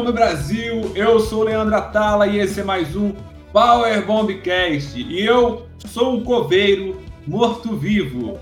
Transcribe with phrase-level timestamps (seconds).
[0.00, 3.12] Bomb Brasil, eu sou o Leandro Atala e esse é mais um
[3.52, 4.98] Power Bombcast.
[4.98, 8.38] E eu sou um coveiro morto-vivo.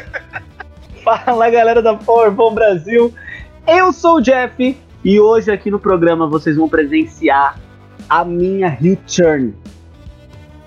[1.04, 3.12] Fala galera da Power Bomb Brasil,
[3.66, 7.60] eu sou o Jeff e hoje aqui no programa vocês vão presenciar
[8.08, 9.54] a minha return.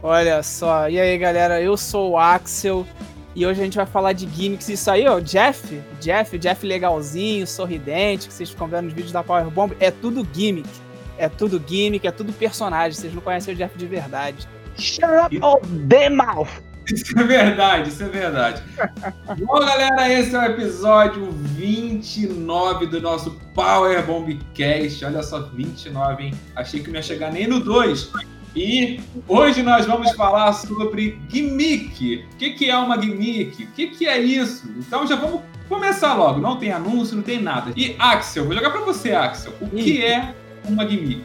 [0.04, 2.86] Olha só, e aí galera, eu sou o Axel
[3.36, 4.68] e hoje a gente vai falar de gimmicks.
[4.70, 9.24] Isso aí, ó, Jeff, Jeff, Jeff legalzinho, sorridente, que vocês ficam vendo nos vídeos da
[9.24, 10.70] Power Bomb, é tudo gimmick.
[11.18, 13.00] É tudo gimmick, é tudo personagem.
[13.00, 14.48] Vocês não conhecem o Jeff de verdade.
[14.78, 16.50] Shut up, oh, the mouth!
[16.92, 18.64] Isso é verdade, isso é verdade.
[19.46, 25.06] Bom, galera, esse é o episódio 29 do nosso Power Bombcast.
[25.06, 26.34] Olha só, 29, hein?
[26.56, 28.12] Achei que não ia chegar nem no 2.
[28.56, 32.26] E hoje nós vamos falar sobre gimmick.
[32.34, 33.64] O que, que é uma gimmick?
[33.64, 34.70] O que, que é isso?
[34.78, 36.42] Então já vamos começar logo.
[36.42, 37.72] Não tem anúncio, não tem nada.
[37.78, 39.54] E Axel, vou jogar para você, Axel.
[39.62, 40.36] O que é
[40.66, 41.24] uma gimmick?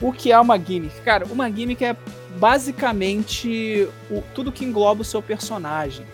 [0.00, 1.00] O que é uma gimmick?
[1.00, 1.96] Cara, uma gimmick é
[2.38, 6.06] basicamente o, tudo que engloba o seu personagem.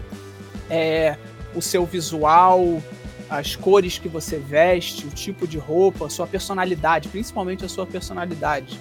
[0.70, 1.16] É
[1.54, 2.82] o seu visual,
[3.28, 7.86] as cores que você veste, o tipo de roupa, a sua personalidade, principalmente a sua
[7.86, 8.78] personalidade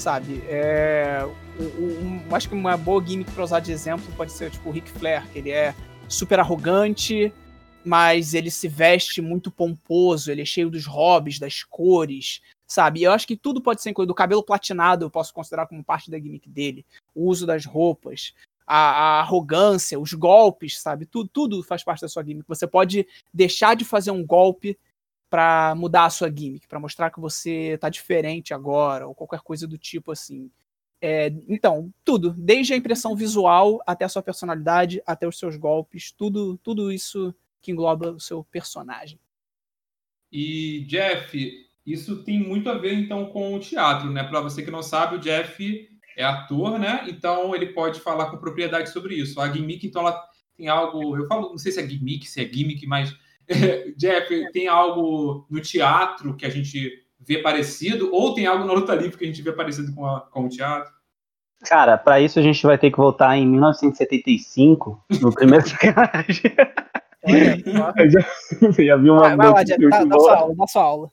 [0.00, 0.42] sabe?
[0.46, 1.26] É,
[1.58, 4.90] um, acho que uma boa gimmick para usar de exemplo pode ser tipo o Ric
[4.90, 5.74] Flair, que ele é
[6.08, 7.32] super arrogante,
[7.84, 13.02] mas ele se veste muito pomposo, ele é cheio dos hobbies, das cores, sabe?
[13.02, 14.12] Eu acho que tudo pode ser incluído.
[14.12, 16.84] O cabelo platinado eu posso considerar como parte da gimmick dele,
[17.14, 18.32] o uso das roupas.
[18.66, 21.04] A, a, arrogância, os golpes, sabe?
[21.04, 22.48] Tudo, tudo faz parte da sua gimmick.
[22.48, 24.78] Você pode deixar de fazer um golpe
[25.34, 29.66] para mudar a sua gimmick, para mostrar que você tá diferente agora, ou qualquer coisa
[29.66, 30.48] do tipo assim.
[31.00, 36.12] É, então, tudo, desde a impressão visual até a sua personalidade, até os seus golpes,
[36.12, 39.18] tudo, tudo isso que engloba o seu personagem.
[40.30, 44.22] E Jeff, isso tem muito a ver então com o teatro, né?
[44.22, 47.06] Para você que não sabe, o Jeff é ator, né?
[47.08, 49.40] Então ele pode falar com propriedade sobre isso.
[49.40, 50.16] A gimmick, então, ela
[50.56, 51.16] tem algo.
[51.16, 53.12] Eu falo, não sei se é gimmick, se é gimmick, mas
[53.96, 58.94] Jeff, tem algo no teatro que a gente vê parecido, ou tem algo na luta
[58.94, 60.92] livre que a gente vê parecido com, a, com o teatro?
[61.64, 66.52] Cara, para isso a gente vai ter que voltar em 1975, no primeiro sacanagem.
[67.96, 68.20] eu já,
[68.78, 69.20] já vi uma.
[69.20, 71.10] Vai, vai lá, Jeff, dá, dá, sua aula, dá sua aula.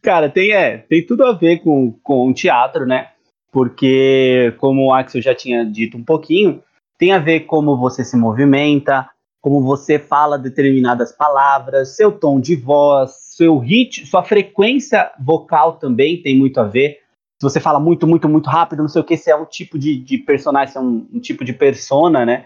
[0.00, 3.08] Cara, tem, é, tem tudo a ver com, com teatro, né?
[3.52, 6.62] Porque, como o Axel já tinha dito um pouquinho,
[6.96, 9.08] tem a ver como você se movimenta,
[9.40, 16.22] como você fala determinadas palavras, seu tom de voz, seu ritmo, sua frequência vocal também
[16.22, 16.98] tem muito a ver.
[17.38, 19.78] Se você fala muito, muito, muito rápido, não sei o que, se é um tipo
[19.78, 22.44] de, de personagem, se é um, um tipo de persona, né?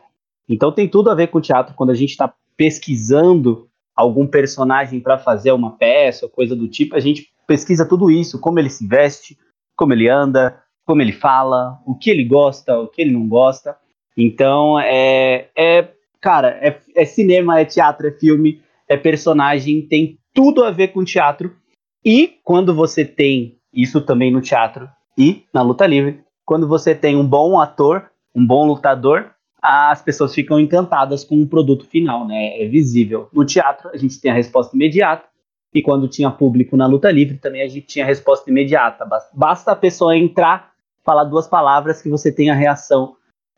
[0.48, 5.00] Então tem tudo a ver com o teatro quando a gente está pesquisando algum personagem
[5.00, 8.70] para fazer uma peça ou coisa do tipo, a gente pesquisa tudo isso, como ele
[8.70, 9.36] se veste,
[9.76, 13.76] como ele anda, como ele fala, o que ele gosta, o que ele não gosta.
[14.16, 15.93] Então é, é
[16.24, 21.04] cara, é, é cinema, é teatro, é filme, é personagem, tem tudo a ver com
[21.04, 21.54] teatro.
[22.02, 27.14] E quando você tem isso também no teatro e na luta livre, quando você tem
[27.14, 32.58] um bom ator, um bom lutador, as pessoas ficam encantadas com o produto final, né?
[32.58, 33.28] É visível.
[33.30, 35.26] No teatro, a gente tem a resposta imediata,
[35.74, 39.06] e quando tinha público na luta livre, também a gente tinha a resposta imediata.
[39.34, 40.70] Basta a pessoa entrar,
[41.04, 43.14] falar duas palavras que você tem a reação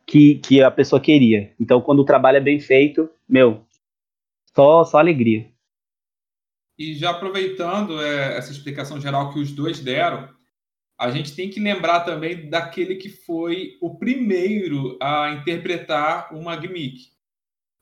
[0.07, 1.53] que, que a pessoa queria.
[1.59, 3.65] Então, quando o trabalho é bem feito, meu,
[4.55, 5.51] só, só alegria.
[6.79, 10.29] E já aproveitando é, essa explicação geral que os dois deram,
[10.97, 17.11] a gente tem que lembrar também daquele que foi o primeiro a interpretar uma gimmick.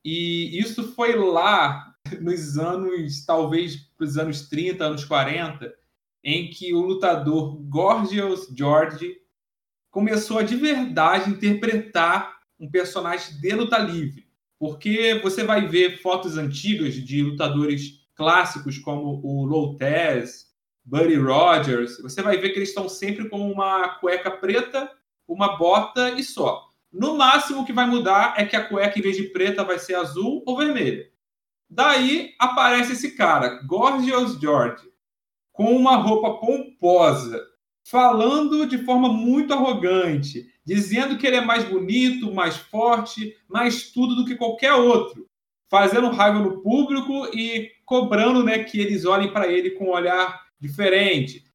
[0.04, 5.74] E isso foi lá nos anos, talvez nos anos 30, anos 40,
[6.24, 9.16] em que o lutador Gorgeous George
[9.96, 14.28] começou a de verdade interpretar um personagem de luta livre.
[14.60, 20.48] Porque você vai ver fotos antigas de lutadores clássicos como o Lotez,
[20.84, 24.92] Buddy Rogers, você vai ver que eles estão sempre com uma cueca preta,
[25.26, 26.68] uma bota e só.
[26.92, 29.80] No máximo o que vai mudar é que a cueca, em vez de preta, vai
[29.80, 31.10] ser azul ou vermelha.
[31.70, 34.92] Daí aparece esse cara, Gorgeous George,
[35.54, 37.42] com uma roupa pomposa,
[37.86, 44.16] falando de forma muito arrogante, dizendo que ele é mais bonito, mais forte, mais tudo
[44.16, 45.28] do que qualquer outro,
[45.70, 50.46] fazendo raiva no público e cobrando né, que eles olhem para ele com um olhar
[50.60, 51.46] diferente,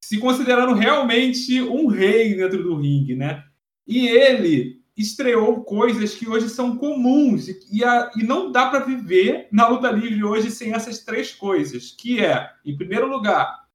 [0.00, 3.44] se considerando realmente um rei dentro do ringue, né?
[3.86, 9.46] E ele estreou coisas que hoje são comuns e, a, e não dá para viver
[9.52, 13.65] na luta livre hoje sem essas três coisas, que é, em primeiro lugar,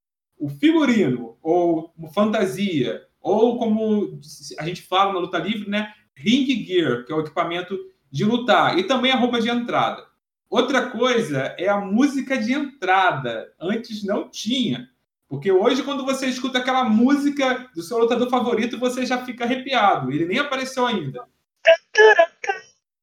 [0.42, 4.18] o figurino, ou fantasia, ou como
[4.58, 5.94] a gente fala na luta livre, né?
[6.16, 7.78] Ring gear, que é o equipamento
[8.10, 10.04] de lutar, e também a roupa de entrada.
[10.50, 13.54] Outra coisa é a música de entrada.
[13.58, 14.90] Antes não tinha.
[15.28, 20.10] Porque hoje, quando você escuta aquela música do seu lutador favorito, você já fica arrepiado.
[20.10, 21.24] Ele nem apareceu ainda.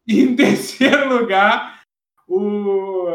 [0.05, 1.83] E em terceiro lugar,
[2.27, 3.07] o...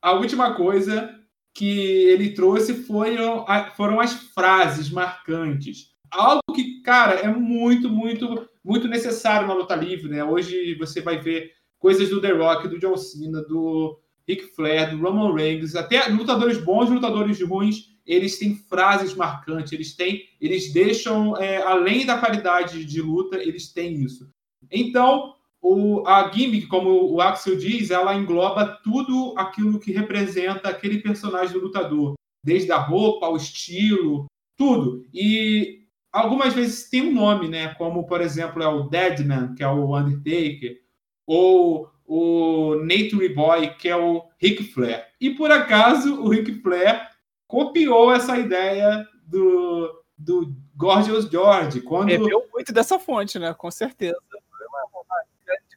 [0.00, 1.23] a última coisa
[1.54, 3.46] que ele trouxe foram,
[3.76, 5.94] foram as frases marcantes.
[6.10, 10.08] Algo que, cara, é muito, muito, muito necessário na luta livre.
[10.08, 10.24] Né?
[10.24, 15.02] Hoje você vai ver coisas do The Rock, do John Cena, do Ric Flair, do
[15.02, 21.36] Roman Reigns, até lutadores bons, lutadores ruins eles têm frases marcantes, eles têm, eles deixam,
[21.38, 24.28] é, além da qualidade de luta, eles têm isso.
[24.70, 25.34] Então,
[25.66, 31.54] o, a gimmick, como o Axel diz, ela engloba tudo aquilo que representa aquele personagem
[31.54, 32.12] do lutador,
[32.44, 34.26] desde a roupa, ao estilo,
[34.58, 35.06] tudo.
[35.14, 37.68] E algumas vezes tem um nome, né?
[37.76, 40.82] Como, por exemplo, é o Deadman, que é o Undertaker,
[41.26, 45.06] ou o Nature Boy, que é o Ric Flair.
[45.18, 47.08] E por acaso, o Ric Flair
[47.48, 51.80] copiou essa ideia do, do Gorgeous George.
[51.80, 52.08] Quando...
[52.08, 53.54] Bebeu muito dessa fonte, né?
[53.54, 54.18] Com certeza.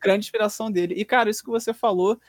[0.01, 0.93] Grande, inspiração dele.
[0.95, 2.19] E, cara, isso que você falou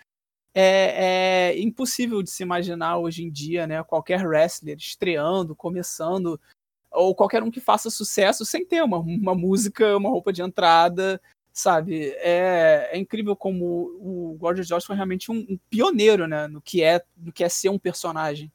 [0.54, 3.82] é, é, impossível de se imaginar hoje em dia, né?
[3.82, 6.40] Qualquer wrestler estreando, começando,
[6.90, 11.20] ou qualquer um que faça sucesso sem ter uma, uma música, uma roupa de entrada,
[11.52, 12.10] sabe?
[12.18, 13.64] É, é incrível como
[14.00, 16.46] o Gorgeous George foi realmente um, um, pioneiro, né?
[16.46, 18.50] No que é, no que é ser um personagem.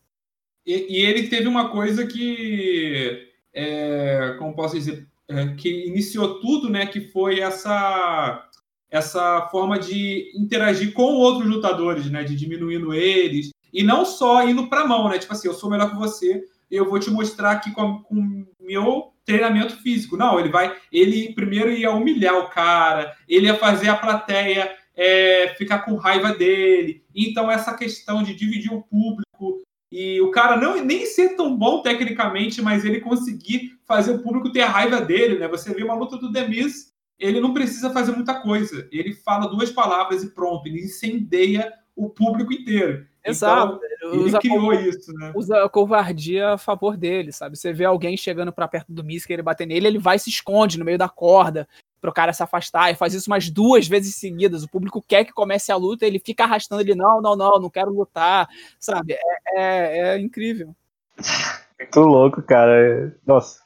[0.65, 6.69] E, e ele teve uma coisa que, é, como posso dizer, é, que iniciou tudo,
[6.69, 6.85] né?
[6.85, 8.50] Que foi essa
[8.94, 12.24] essa forma de interagir com outros lutadores, né?
[12.24, 15.18] De diminuindo eles e não só indo para a mão, né?
[15.18, 19.12] Tipo assim, eu sou melhor que você, eu vou te mostrar aqui com, com meu
[19.25, 20.16] treinamento físico.
[20.16, 25.56] Não, ele vai, ele primeiro ia humilhar o cara, ele ia fazer a plateia é,
[25.57, 27.04] ficar com raiva dele.
[27.16, 31.81] Então essa questão de dividir o público e o cara não nem ser tão bom
[31.81, 35.48] tecnicamente, mas ele conseguir fazer o público ter raiva dele, né?
[35.48, 36.93] Você vê uma luta do Demis,
[37.24, 38.88] ele não precisa fazer muita coisa.
[38.92, 43.06] Ele fala duas palavras e pronto, ele incendeia o público inteiro.
[43.25, 43.80] Exato.
[43.98, 45.31] Então, ele criou isso, né?
[45.34, 47.58] Usa a covardia a favor dele, sabe?
[47.58, 50.20] Você vê alguém chegando para perto do Miss, que ele bater nele, ele vai e
[50.20, 51.68] se esconde no meio da corda
[52.02, 54.64] pro cara se afastar e faz isso umas duas vezes seguidas.
[54.64, 57.69] O público quer que comece a luta, ele fica arrastando ele, não, não, não, não
[57.69, 59.14] quero lutar, sabe?
[59.14, 59.19] É,
[59.56, 60.76] é, é incrível.
[61.80, 63.16] Muito louco, cara.
[63.26, 63.62] Nossa.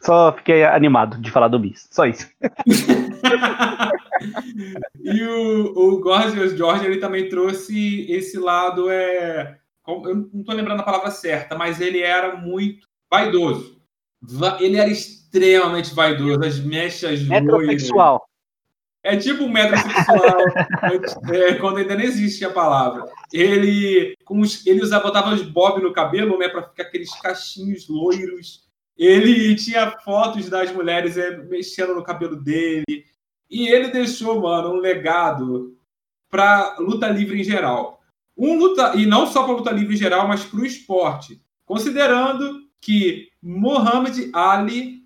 [0.00, 1.88] Só fiquei animado de falar do Bis.
[1.90, 2.28] Só isso.
[5.00, 8.88] e o, o Gorgeous George ele também trouxe esse lado.
[8.90, 13.78] É, eu não estou lembrando a palavra certa, mas ele era muito vaidoso.
[14.60, 18.28] Ele era extremamente vaidoso, as mechas Metrosexual.
[19.02, 20.40] É tipo um metrosexual,
[21.32, 23.04] é, quando ainda não existe a palavra.
[23.32, 27.88] Ele, com os, ele usava, botava os bob no cabelo, né, para ficar aqueles cachinhos
[27.88, 28.67] loiros.
[28.98, 33.04] Ele tinha fotos das mulheres é, mexendo no cabelo dele.
[33.48, 35.78] E ele deixou, mano, um legado
[36.28, 38.00] para luta livre em geral.
[38.36, 41.40] Um luta e não só para luta livre em geral, mas para o esporte.
[41.64, 45.02] Considerando que Muhammad Ali,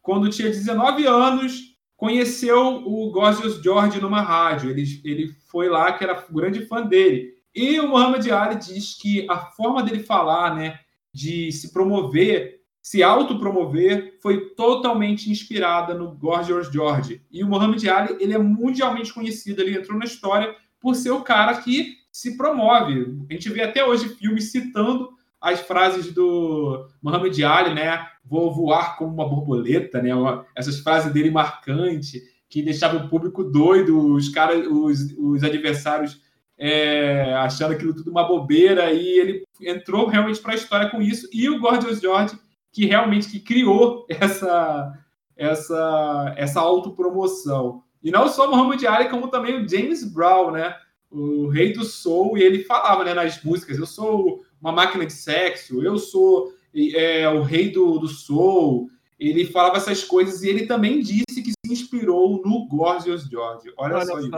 [0.00, 4.70] quando tinha 19 anos, conheceu o Gorgeous George numa rádio.
[4.70, 7.34] Ele, ele foi lá, que era grande fã dele.
[7.54, 10.80] E o Muhammad Ali diz que a forma dele falar, né,
[11.12, 17.22] de se promover, se autopromover, foi totalmente inspirada no Gorgeous George.
[17.30, 21.22] E o Muhammad Ali, ele é mundialmente conhecido, ele entrou na história por ser o
[21.22, 23.16] cara que se promove.
[23.30, 25.10] A gente vê até hoje filmes citando
[25.40, 28.04] as frases do Muhammad Ali, né?
[28.24, 30.10] Vou voar como uma borboleta, né?
[30.56, 36.20] Essas frases dele marcantes que deixavam o público doido, os caras, os, os adversários
[36.58, 41.28] é, achando aquilo tudo uma bobeira e ele entrou realmente para a história com isso
[41.32, 42.36] e o Gorgeous George
[42.72, 44.98] que realmente que criou essa
[45.36, 47.82] essa essa autopromoção.
[48.02, 50.74] E não só Muhammad Ali, como também o James Brown, né?
[51.10, 55.12] O rei do soul, e ele falava né, nas músicas, eu sou uma máquina de
[55.12, 56.52] sexo, eu sou
[56.94, 58.88] é, o rei do, do soul.
[59.18, 63.72] Ele falava essas coisas e ele também disse que se inspirou no Gorgeous George.
[63.76, 64.30] Olha, Olha só, isso.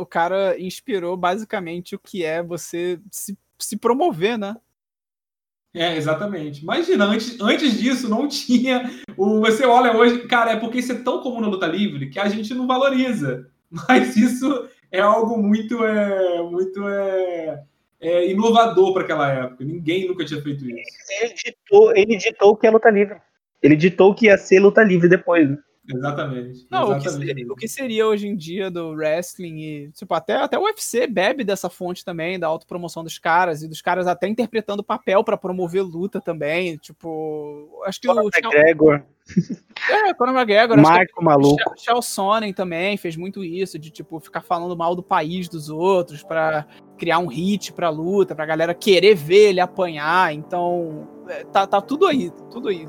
[0.00, 4.56] O cara inspirou basicamente o que é você se, se promover, né?
[5.74, 6.62] É, exatamente.
[6.62, 8.90] Imagina, antes, antes disso não tinha.
[9.16, 12.18] O, você olha hoje, cara, é porque isso é tão comum na luta livre que
[12.18, 13.48] a gente não valoriza.
[13.88, 15.82] Mas isso é algo muito.
[15.84, 17.62] É, muito é,
[18.00, 19.64] é, inovador para aquela época.
[19.64, 20.90] Ninguém nunca tinha feito isso.
[21.20, 23.16] Ele ditou, ele ditou que é luta livre.
[23.62, 25.48] Ele ditou que ia ser luta livre depois.
[25.48, 25.56] Né?
[25.88, 26.66] Exatamente.
[26.70, 26.96] Não, exatamente.
[26.96, 30.56] O, que seria, o, que seria, hoje em dia do wrestling e, tipo, até, até
[30.56, 34.84] o UFC bebe dessa fonte também, da autopromoção dos caras, e dos caras até interpretando
[34.84, 36.76] papel para promover luta também.
[36.76, 38.30] Tipo, acho que Conor o.
[38.32, 39.02] McGregor.
[39.90, 40.78] É, Conor McGregor.
[40.80, 41.76] Marco que, maluco.
[41.76, 46.22] Shell Sonnen também fez muito isso, de, tipo, ficar falando mal do país dos outros
[46.22, 46.64] para
[46.96, 50.32] criar um hit pra luta, pra galera querer ver ele apanhar.
[50.32, 52.86] Então, é, tá, tá tudo aí, tudo aí.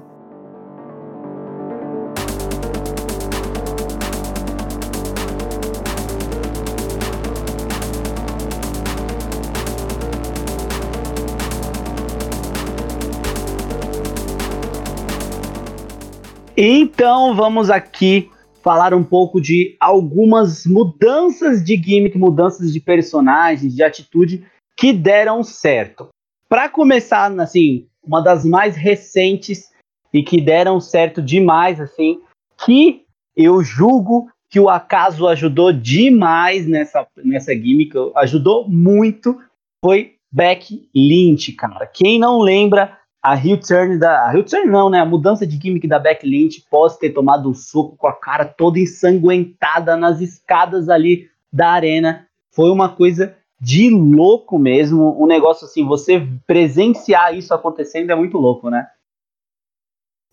[16.55, 18.29] Então vamos aqui
[18.61, 24.45] falar um pouco de algumas mudanças de gimmick, mudanças de personagens, de atitude
[24.77, 26.09] que deram certo.
[26.47, 29.71] Para começar, assim, uma das mais recentes
[30.13, 32.21] e que deram certo demais, assim,
[32.63, 33.03] que
[33.35, 39.39] eu julgo que o acaso ajudou demais nessa, nessa gimmick, ajudou muito,
[39.83, 41.87] foi Beck Lynch, cara.
[41.87, 44.27] Quem não lembra a heel turn da.
[44.27, 44.99] A heel turn não, né?
[44.99, 48.43] A mudança de gimmick da Beck Lynch pós ter tomado um soco com a cara
[48.43, 52.27] toda ensanguentada nas escadas ali da arena.
[52.51, 55.15] Foi uma coisa de louco mesmo.
[55.21, 58.85] Um negócio assim, você presenciar isso acontecendo é muito louco, né?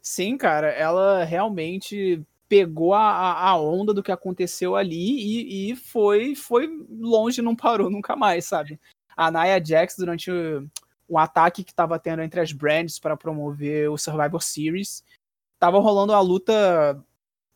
[0.02, 6.35] Sim, cara, ela realmente pegou a, a onda do que aconteceu ali e, e foi,
[6.35, 8.80] foi longe, não parou nunca mais, sabe?
[9.16, 10.32] A Nia Jax, durante
[11.10, 15.04] um ataque que estava tendo entre as brands para promover o Survivor Series.
[15.58, 17.02] Tava rolando uma luta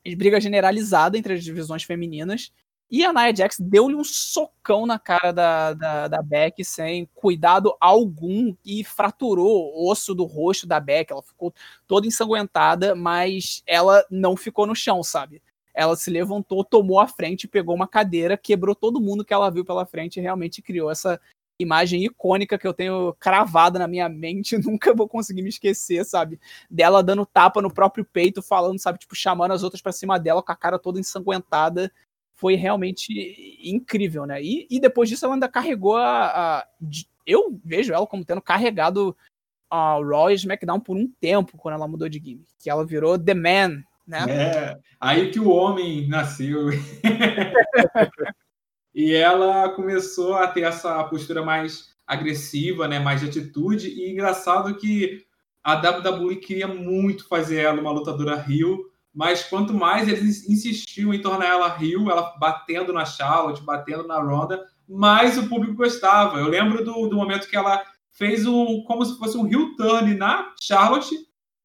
[0.04, 2.52] de briga generalizada entre as divisões femininas.
[2.90, 7.74] E a Nia Jax deu-lhe um socão na cara da, da, da Beck sem cuidado
[7.80, 11.10] algum e fraturou o osso do rosto da Beck.
[11.10, 11.54] Ela ficou
[11.86, 15.40] toda ensanguentada, mas ela não ficou no chão, sabe?
[15.72, 19.64] Ela se levantou, tomou a frente, pegou uma cadeira, quebrou todo mundo que ela viu
[19.64, 21.20] pela frente e realmente criou essa
[21.58, 26.40] imagem icônica que eu tenho cravada na minha mente, nunca vou conseguir me esquecer, sabe?
[26.70, 30.42] Dela dando tapa no próprio peito, falando, sabe, tipo, chamando as outras para cima dela
[30.42, 31.90] com a cara toda ensanguentada.
[32.34, 34.42] Foi realmente incrível, né?
[34.42, 36.66] E, e depois disso ela ainda carregou a, a,
[37.24, 39.16] Eu vejo ela como tendo carregado
[39.70, 42.48] a Raw e SmackDown por um tempo quando ela mudou de gimmick.
[42.58, 44.24] Que ela virou The Man, né?
[44.28, 46.70] É, aí que o homem nasceu.
[48.94, 53.88] E ela começou a ter essa postura mais agressiva, né, mais de atitude.
[53.88, 55.24] E engraçado que
[55.62, 61.20] a WWE queria muito fazer ela uma lutadora Rio, mas quanto mais eles insistiam em
[61.20, 66.38] tornar ela Rio, ela batendo na Charlotte, batendo na Ronda, mais o público gostava.
[66.38, 70.14] Eu lembro do, do momento que ela fez um como se fosse um Rio turn
[70.14, 71.16] na Charlotte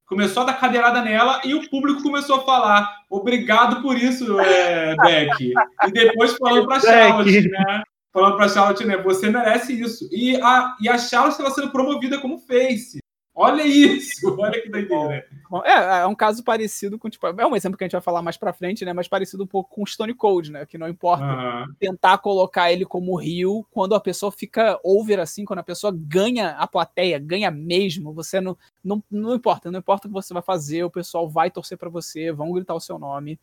[0.10, 4.96] começou a dar cadeirada nela e o público começou a falar: obrigado por isso, é,
[4.98, 5.54] Beck.
[5.88, 7.84] E depois falando para Charlotte, né?
[8.12, 8.98] Falando para Charlotte, né?
[8.98, 10.10] Você merece isso.
[10.12, 13.00] E a, e a Charlotte estava sendo promovida como face.
[13.42, 15.26] Olha isso, olha que doideira.
[15.64, 18.22] É, é um caso parecido com, tipo, é um exemplo que a gente vai falar
[18.22, 18.92] mais pra frente, né?
[18.92, 20.66] Mas parecido um pouco com Stone Cold, né?
[20.66, 21.74] Que não importa uhum.
[21.80, 26.50] tentar colocar ele como Rio quando a pessoa fica over assim, quando a pessoa ganha
[26.50, 30.44] a plateia, ganha mesmo, você não, não, não importa, não importa o que você vai
[30.44, 33.40] fazer, o pessoal vai torcer para você, vão gritar o seu nome.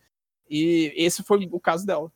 [0.48, 2.12] E esse foi o caso dela.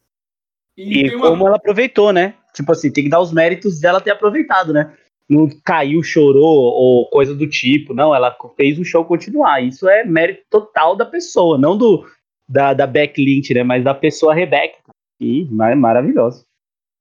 [0.76, 1.46] E, e como uma...
[1.46, 2.34] ela aproveitou, né?
[2.52, 4.94] Tipo assim, tem que dar os méritos dela ter aproveitado, né?
[5.30, 7.94] Não caiu, chorou ou coisa do tipo.
[7.94, 9.62] Não, ela fez o show continuar.
[9.62, 12.04] Isso é mérito total da pessoa, não do
[12.48, 13.62] da, da Beck Lynch, né?
[13.62, 14.80] Mas da pessoa Rebecca.
[15.20, 16.44] E maravilhoso.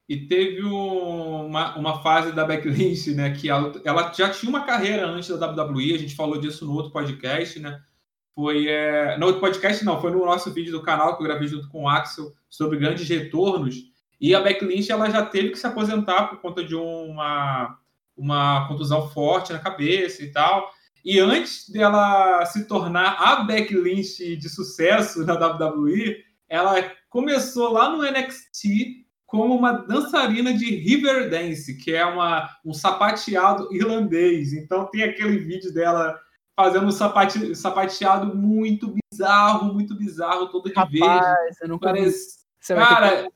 [0.07, 3.31] E teve uma, uma fase da Beck Lynch, né?
[3.31, 6.73] Que ela, ela, já tinha uma carreira antes da WWE, a gente falou disso no
[6.73, 7.81] outro podcast, né?
[8.35, 8.67] Foi.
[8.67, 11.67] É, no outro podcast, não, foi no nosso vídeo do canal que eu gravei junto
[11.69, 13.89] com o Axel sobre grandes retornos.
[14.21, 17.78] E a Beck Lynch ela já teve que se aposentar por conta de uma
[18.19, 20.69] uma contusão forte na cabeça e tal.
[21.03, 26.75] E antes dela se tornar a Becky Lynch de sucesso na WWE, ela
[27.09, 33.69] começou lá no NXT como uma dançarina de River Dance, que é uma, um sapateado
[33.71, 34.53] irlandês.
[34.53, 36.19] Então tem aquele vídeo dela
[36.55, 41.57] fazendo um sapate, sapateado muito bizarro, muito bizarro, todo de Rapaz, verde.
[41.61, 42.39] Eu nunca Parece...
[42.67, 43.29] Cara,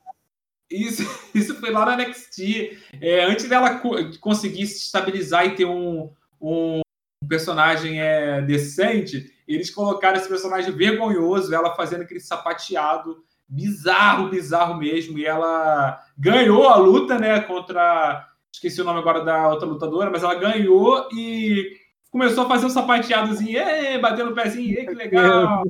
[0.74, 1.02] isso,
[1.34, 2.78] isso foi lá na NXT.
[3.00, 3.80] É, antes dela
[4.20, 6.80] conseguir se estabilizar e ter um, um
[7.28, 15.18] personagem é, decente, eles colocaram esse personagem vergonhoso, ela fazendo aquele sapateado bizarro, bizarro mesmo.
[15.18, 20.22] E ela ganhou a luta né, contra esqueci o nome agora da outra lutadora, mas
[20.22, 21.72] ela ganhou e
[22.10, 23.60] começou a fazer um sapateadozinho,
[24.00, 25.64] batendo o pezinho, que legal.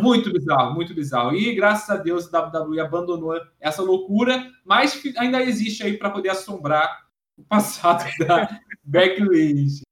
[0.00, 1.34] Muito bizarro, muito bizarro.
[1.34, 6.30] E graças a Deus a WWE abandonou essa loucura, mas ainda existe aí para poder
[6.30, 7.06] assombrar
[7.36, 9.82] o passado da Becky Lynch.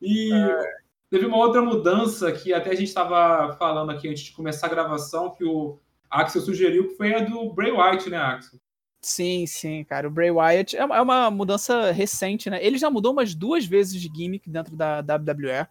[0.00, 0.62] E é.
[1.10, 4.70] teve uma outra mudança que até a gente estava falando aqui antes de começar a
[4.70, 5.78] gravação, que o
[6.10, 8.58] Axel sugeriu, que foi a do Bray Wyatt, né, Axel?
[9.02, 10.08] Sim, sim, cara.
[10.08, 12.62] O Bray Wyatt é uma é mudança recente, né?
[12.64, 15.66] Ele já mudou umas duas vezes de gimmick dentro da WWE.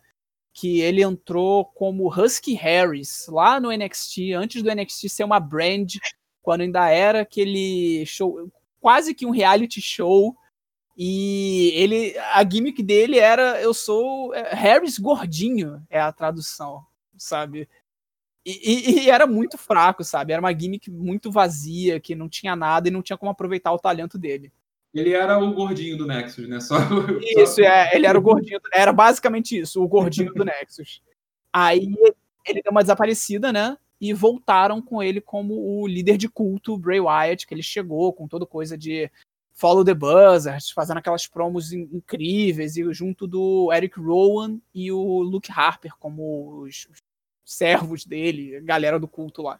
[0.53, 5.95] Que ele entrou como Husky Harris lá no NXT, antes do NXT ser uma brand,
[6.41, 10.35] quando ainda era aquele show, quase que um reality show.
[10.97, 16.83] E ele, a gimmick dele era eu sou é, Harris gordinho, é a tradução,
[17.17, 17.69] sabe?
[18.45, 20.33] E, e, era muito fraco, sabe?
[20.33, 23.79] Era uma gimmick muito vazia, que não tinha nada e não tinha como aproveitar o
[23.79, 24.51] talento dele.
[24.93, 26.59] Ele era o gordinho do Nexus, né?
[26.59, 26.75] Só,
[27.37, 27.61] isso, só...
[27.61, 31.01] é, ele era o gordinho, era basicamente isso, o gordinho do Nexus.
[31.53, 31.93] Aí
[32.45, 33.77] ele deu uma desaparecida, né?
[34.01, 38.27] E voltaram com ele como o líder de culto, Bray Wyatt, que ele chegou com
[38.27, 39.11] toda coisa de
[39.53, 45.51] Follow the Buzzards, fazendo aquelas promos incríveis, e junto do Eric Rowan e o Luke
[45.51, 46.87] Harper como os,
[47.49, 49.59] servos dele, galera do culto lá.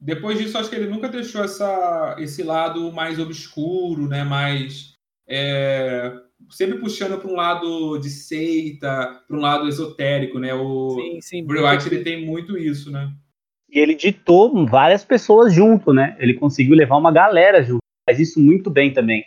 [0.00, 4.24] Depois disso, acho que ele nunca deixou essa, esse lado mais obscuro, né?
[4.24, 4.94] Mais
[5.28, 6.12] é,
[6.48, 10.54] sempre puxando para um lado de seita, para um lado esotérico, né?
[10.54, 13.12] O sim, sim, Bray Wyatt ele tem muito isso, né?
[13.70, 16.16] E ele ditou várias pessoas junto, né?
[16.18, 17.80] Ele conseguiu levar uma galera junto.
[18.08, 19.24] Faz isso muito bem também.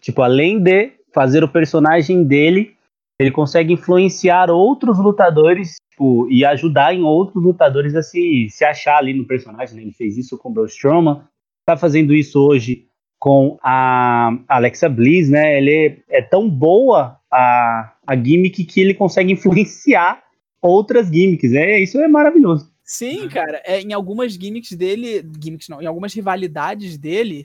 [0.00, 2.74] Tipo, além de fazer o personagem dele,
[3.18, 8.98] ele consegue influenciar outros lutadores tipo, e ajudar em outros lutadores a se, se achar
[8.98, 9.74] ali no personagem.
[9.74, 9.82] Né?
[9.82, 11.22] Ele fez isso com o Braun Strowman,
[11.64, 12.86] tá fazendo isso hoje
[13.18, 15.56] com a Alexa Bliss, né?
[15.56, 20.22] Ele é, tão boa a, a gimmick que ele consegue influenciar
[20.60, 21.52] outras gimmicks.
[21.54, 22.70] É, isso é maravilhoso.
[22.84, 23.62] Sim, cara.
[23.64, 27.44] É, em algumas gimmicks dele, gimmicks não, em algumas rivalidades dele,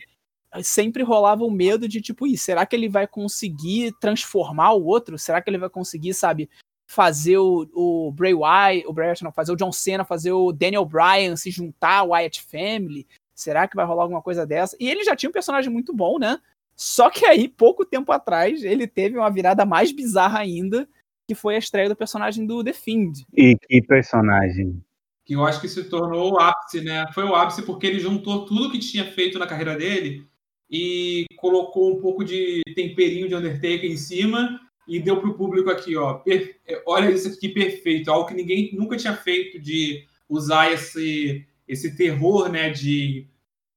[0.61, 5.17] sempre rolava o medo de tipo, será que ele vai conseguir transformar o outro?
[5.17, 6.49] Será que ele vai conseguir, sabe,
[6.91, 10.51] fazer o, o Bray Wyatt, o Bray Wyatt não, fazer o John Cena, fazer o
[10.51, 13.07] Daniel Bryan se juntar ao Wyatt Family?
[13.33, 14.75] Será que vai rolar alguma coisa dessa?
[14.77, 16.37] E ele já tinha um personagem muito bom, né?
[16.75, 20.85] Só que aí, pouco tempo atrás, ele teve uma virada mais bizarra ainda,
[21.25, 23.25] que foi a estreia do personagem do The Fiend.
[23.33, 24.83] E que personagem?
[25.23, 27.05] Que eu acho que se tornou o ápice, né?
[27.13, 30.27] Foi o ápice porque ele juntou tudo que tinha feito na carreira dele
[30.69, 35.69] e colocou um pouco de temperinho de Undertaker em cima e deu para o público
[35.69, 36.57] aqui, ó, per...
[36.67, 41.95] É, olha isso aqui perfeito, algo que ninguém nunca tinha feito de usar esse esse
[41.95, 43.27] terror, né, de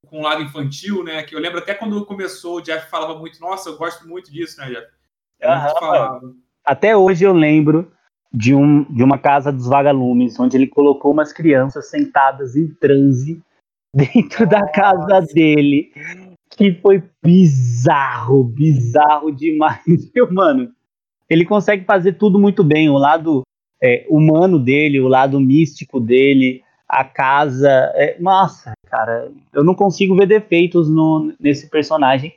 [0.07, 3.41] com um lado infantil, né, que eu lembro até quando começou o Jeff falava muito,
[3.41, 4.87] nossa, eu gosto muito disso, né, Jeff?
[5.43, 6.37] Uhum.
[6.65, 7.93] Até hoje eu lembro
[8.33, 13.41] de, um, de uma casa dos vagalumes, onde ele colocou umas crianças sentadas em transe
[13.95, 14.47] dentro nossa.
[14.47, 15.93] da casa dele
[16.57, 19.83] que foi bizarro, bizarro demais.
[20.15, 20.73] Meu, mano,
[21.29, 22.89] ele consegue fazer tudo muito bem.
[22.89, 23.43] O lado
[23.83, 27.69] é, humano dele, o lado místico dele, a casa.
[27.95, 32.35] É, nossa, cara, eu não consigo ver defeitos no, nesse personagem.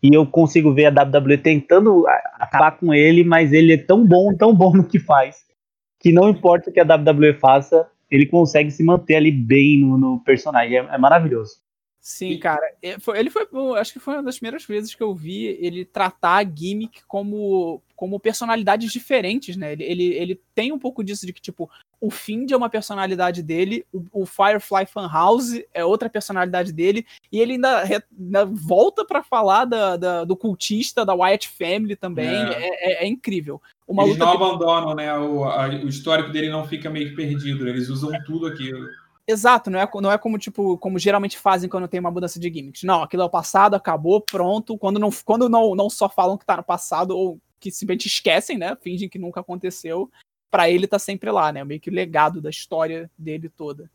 [0.00, 4.32] E eu consigo ver a WWE tentando acabar com ele, mas ele é tão bom,
[4.36, 5.44] tão bom no que faz,
[5.98, 9.98] que não importa o que a WWE faça, ele consegue se manter ali bem no,
[9.98, 10.78] no personagem.
[10.78, 11.56] É, é maravilhoso.
[12.00, 12.62] Sim, cara.
[12.82, 13.46] É, ele foi,
[13.78, 17.82] acho que foi uma das primeiras vezes que eu vi ele tratar a gimmick como,
[17.98, 19.72] como personalidades diferentes, né?
[19.72, 21.68] Ele, ele, ele tem um pouco disso de que, tipo,
[22.00, 27.40] o Find é uma personalidade dele, o, o Firefly Funhouse é outra personalidade dele, e
[27.40, 32.28] ele ainda, re, ainda volta para falar da, da, do cultista da Wyatt Family também.
[32.28, 33.60] É, é, é, é incrível.
[33.88, 35.18] Uma Eles não abandonam, né?
[35.18, 37.70] O, a, o histórico dele não fica meio que perdido, né?
[37.70, 38.78] eles usam tudo aquilo.
[39.26, 42.48] Exato, não é, não é como, tipo, como geralmente fazem quando tem uma mudança de
[42.48, 42.84] gimmicks.
[42.84, 44.78] Não, aquilo é o passado, acabou, pronto.
[44.78, 48.58] Quando não, quando não, não só falam que tá no passado, ou que simplesmente esquecem,
[48.58, 48.76] né?
[48.80, 50.10] Fingem que nunca aconteceu.
[50.50, 51.62] para ele tá sempre lá, né?
[51.64, 53.90] Meio que o legado da história dele toda.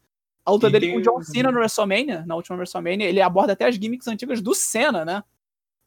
[0.45, 3.53] A luta e dele com o John Cena no WrestleMania, na última WrestleMania, ele aborda
[3.53, 5.23] até as gimmicks antigas do Senna, né?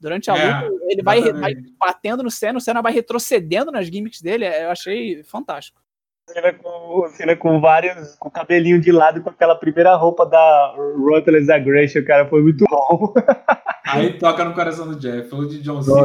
[0.01, 3.87] Durante a é, luta, ele vai, vai, batendo no Senna, o Senna vai retrocedendo nas
[3.87, 4.47] gimmicks dele.
[4.47, 5.86] Eu achei fantástico
[6.29, 10.75] cena com, cena com vários, com o cabelinho de lado com aquela primeira roupa da
[10.97, 13.15] Ruthless Aggression, cara, foi muito bom.
[13.87, 15.97] Aí toca no coração do Jeff, falou de John Cena.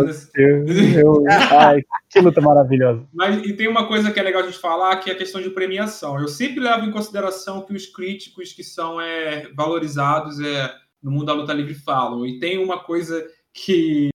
[1.59, 3.07] ai, que luta maravilhosa.
[3.11, 5.41] Mas e tem uma coisa que é legal a gente falar, que é a questão
[5.41, 6.19] de premiação.
[6.19, 11.25] Eu sempre levo em consideração que os críticos que são é, valorizados é, no mundo
[11.25, 12.23] da luta livre falam.
[12.23, 14.11] E tem uma coisa que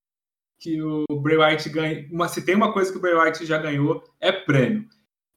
[0.58, 2.06] que o Bray Wyatt ganha.
[2.10, 4.86] Uma, se tem uma coisa que o Bray Wyatt já ganhou, é prêmio.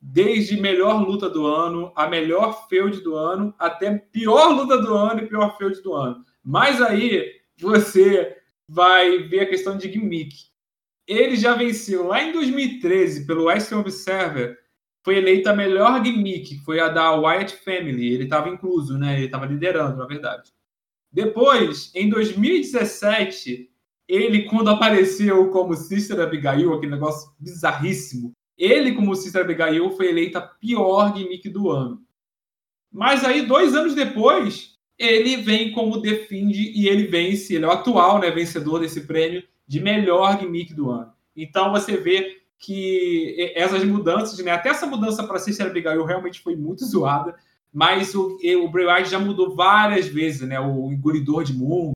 [0.02, 5.22] Desde melhor luta do ano, a melhor feud do ano, até pior luta do ano
[5.22, 6.24] e pior feud do ano.
[6.44, 10.36] Mas aí você vai ver a questão de gimmick.
[11.06, 14.58] Ele já venceu lá em 2013 pelo Western Observer,
[15.04, 18.14] foi eleita a melhor gimmick, foi a da Wyatt Family.
[18.14, 19.16] Ele estava incluso, né?
[19.16, 20.52] Ele estava liderando, na verdade.
[21.12, 23.70] Depois, em 2017,
[24.08, 30.42] ele, quando apareceu como Sister Abigail, aquele negócio bizarríssimo, ele, como Sister Abigail, foi eleita
[30.42, 32.04] pior gimmick do ano.
[32.92, 37.72] Mas aí, dois anos depois, ele vem como defende e ele vence, ele é o
[37.72, 41.14] atual né, vencedor desse prêmio de melhor gimmick do ano.
[41.34, 46.58] Então você vê que essas mudanças, né, até essa mudança para Sister Abigail realmente foi
[46.58, 47.34] muito zoada,
[47.72, 51.94] mas o, o Bray Wyatt já mudou várias vezes, né, o engolidor de mundo,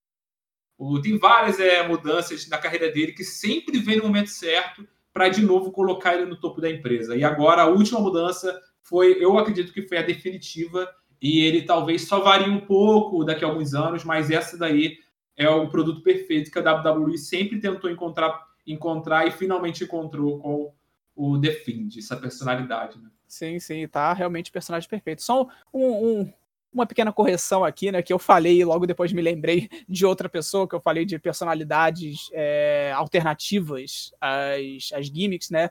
[0.78, 5.30] o, tem várias é, mudanças na carreira dele que sempre vem no momento certo para
[5.30, 7.16] de novo colocar ele no topo da empresa.
[7.16, 10.90] E agora a última mudança foi, eu acredito que foi a definitiva
[11.22, 14.98] e ele talvez só varie um pouco daqui a alguns anos, mas essa daí
[15.38, 20.74] é o produto perfeito que a WWE sempre tentou encontrar, encontrar e finalmente encontrou com
[21.16, 23.00] o Defend, essa personalidade.
[23.00, 23.10] Né?
[23.28, 25.22] Sim, sim, tá realmente personagem perfeito.
[25.22, 26.34] Só um, um,
[26.74, 28.02] uma pequena correção aqui, né?
[28.02, 31.20] Que eu falei e logo depois me lembrei de outra pessoa, que eu falei de
[31.20, 35.70] personalidades é, alternativas às, às gimmicks, né?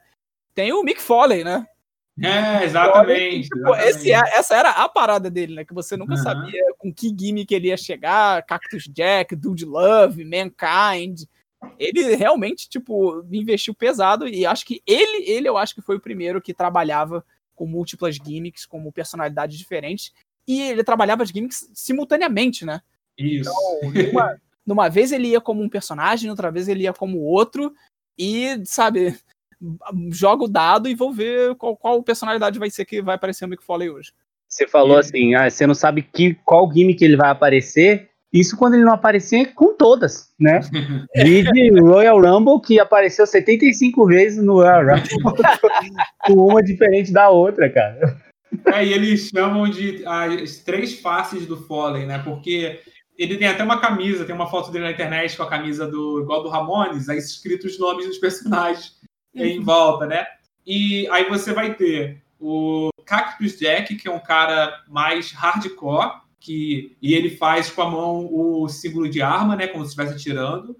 [0.54, 1.66] Tem o Mick Foley, né?
[2.20, 3.48] É, exatamente.
[3.48, 3.88] Tipo, exatamente.
[3.88, 5.64] Esse, essa era a parada dele, né?
[5.64, 6.22] Que você nunca uhum.
[6.22, 8.42] sabia com que gimmick ele ia chegar.
[8.44, 11.22] Cactus Jack, Dude Love, Mankind.
[11.78, 16.00] Ele realmente, tipo, investiu pesado e acho que ele, ele eu acho que foi o
[16.00, 20.12] primeiro que trabalhava com múltiplas gimmicks, como personalidades diferentes
[20.46, 22.80] e ele trabalhava as gimmicks simultaneamente, né?
[23.18, 23.50] Isso.
[23.50, 27.72] Então, numa, numa vez ele ia como um personagem, outra vez ele ia como outro,
[28.18, 29.16] e, sabe,
[30.10, 33.50] joga o dado e vou ver qual, qual personalidade vai ser que vai aparecer no
[33.50, 34.12] Mick Foley hoje.
[34.48, 38.74] Você falou assim, ah, você não sabe que, qual gimmick ele vai aparecer, isso quando
[38.74, 40.60] ele não aparecer com todas, né?
[41.16, 45.08] Vide Royal Rumble, que apareceu 75 vezes no Royal Rumble,
[46.26, 48.20] com uma diferente da outra, cara.
[48.66, 52.18] É, e eles chamam de as três faces do Foley, né?
[52.18, 52.80] Porque
[53.16, 56.20] ele tem até uma camisa, tem uma foto dele na internet com a camisa do
[56.20, 59.00] igual do Ramones, aí escritos os nomes dos personagens
[59.34, 59.64] em uhum.
[59.64, 60.26] volta, né?
[60.66, 66.96] E aí você vai ter o Cactus Jack, que é um cara mais hardcore, que
[67.00, 69.66] e ele faz com a mão o símbolo de arma, né?
[69.66, 70.76] Como se estivesse atirando.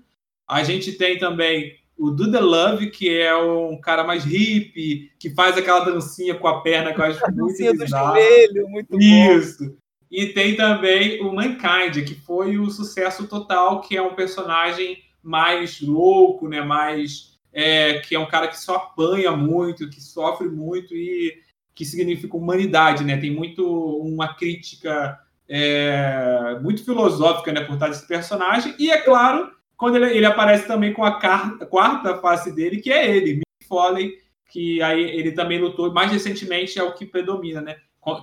[0.46, 5.56] A gente tem também o Duda Love, que é um cara mais hippie, que faz
[5.56, 8.16] aquela dancinha com a perna que eu acho muito bizarro.
[8.16, 9.68] Joelho, muito Isso.
[9.68, 9.76] Bom.
[10.10, 15.80] E tem também o Mankind, que foi o sucesso total, que é um personagem mais
[15.80, 16.60] louco, né?
[16.60, 21.38] Mais é, que é um cara que só apanha muito, que sofre muito e
[21.72, 23.16] que significa humanidade, né?
[23.16, 28.74] Tem muito uma crítica é, muito filosófica, né, por trás desse personagem.
[28.76, 32.92] E é claro quando ele, ele aparece também com a quarta, quarta face dele, que
[32.92, 34.16] é ele, Mick Foley,
[34.48, 37.74] que aí ele também lutou, mais recentemente é o que predomina, né?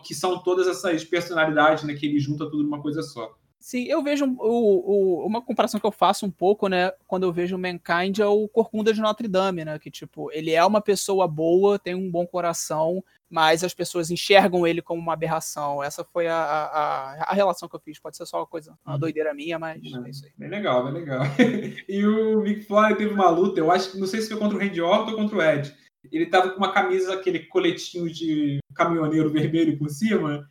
[0.06, 1.96] Que são todas essas personalidades, né?
[1.96, 3.36] Que ele junta tudo numa coisa só.
[3.60, 7.34] Sim, eu vejo o, o, uma comparação que eu faço um pouco, né, quando eu
[7.34, 10.80] vejo o Mankind é o Corcunda de Notre Dame, né, que tipo, ele é uma
[10.80, 15.84] pessoa boa, tem um bom coração, mas as pessoas enxergam ele como uma aberração.
[15.84, 18.00] Essa foi a, a, a relação que eu fiz.
[18.00, 19.00] Pode ser só uma coisa, uma uhum.
[19.00, 20.32] doideira minha, mas é, é isso aí.
[20.36, 21.22] Bem legal, bem legal.
[21.88, 24.58] e o Mick Foley teve uma luta, eu acho que não sei se foi contra
[24.58, 25.76] o Randy Orton ou contra o Ed.
[26.12, 30.48] Ele tava com uma camisa, aquele coletinho de caminhoneiro vermelho por cima.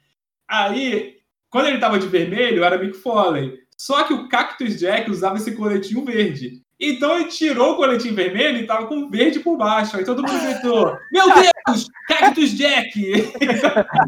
[0.47, 1.18] Aí
[1.51, 3.59] quando ele tava de vermelho, era Mick Foley.
[3.77, 6.63] Só que o Cactus Jack usava esse coletinho verde.
[6.81, 9.97] Então ele tirou o coletinho vermelho e tava com verde por baixo.
[9.97, 13.33] Aí todo mundo gritou: Meu Deus, Cactus Jack!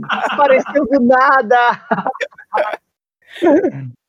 [0.09, 1.87] Apareceu do nada!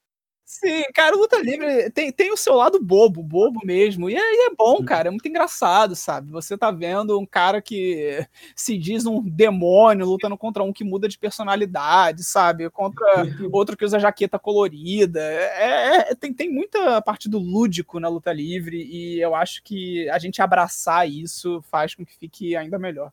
[0.64, 4.08] Sim, cara, luta livre tem, tem o seu lado bobo, bobo mesmo.
[4.08, 6.30] E é, é, bom, cara, é muito engraçado, sabe?
[6.30, 8.24] Você tá vendo um cara que
[8.56, 12.70] se diz um demônio lutando contra um que muda de personalidade, sabe?
[12.70, 13.04] Contra
[13.52, 15.20] outro que usa jaqueta colorida.
[15.20, 20.08] É, é, tem, tem muita parte do lúdico na luta livre e eu acho que
[20.12, 23.12] a gente abraçar isso faz com que fique ainda melhor.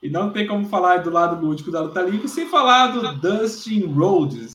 [0.00, 3.84] E não tem como falar do lado lúdico da luta livre sem falar do Dustin
[3.86, 4.52] Rhodes,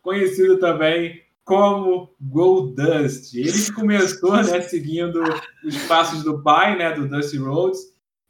[0.00, 3.34] conhecido também como Goldust.
[3.34, 5.20] Ele que começou, né, seguindo
[5.64, 7.80] os passos do pai, né, do Dusty Rhodes,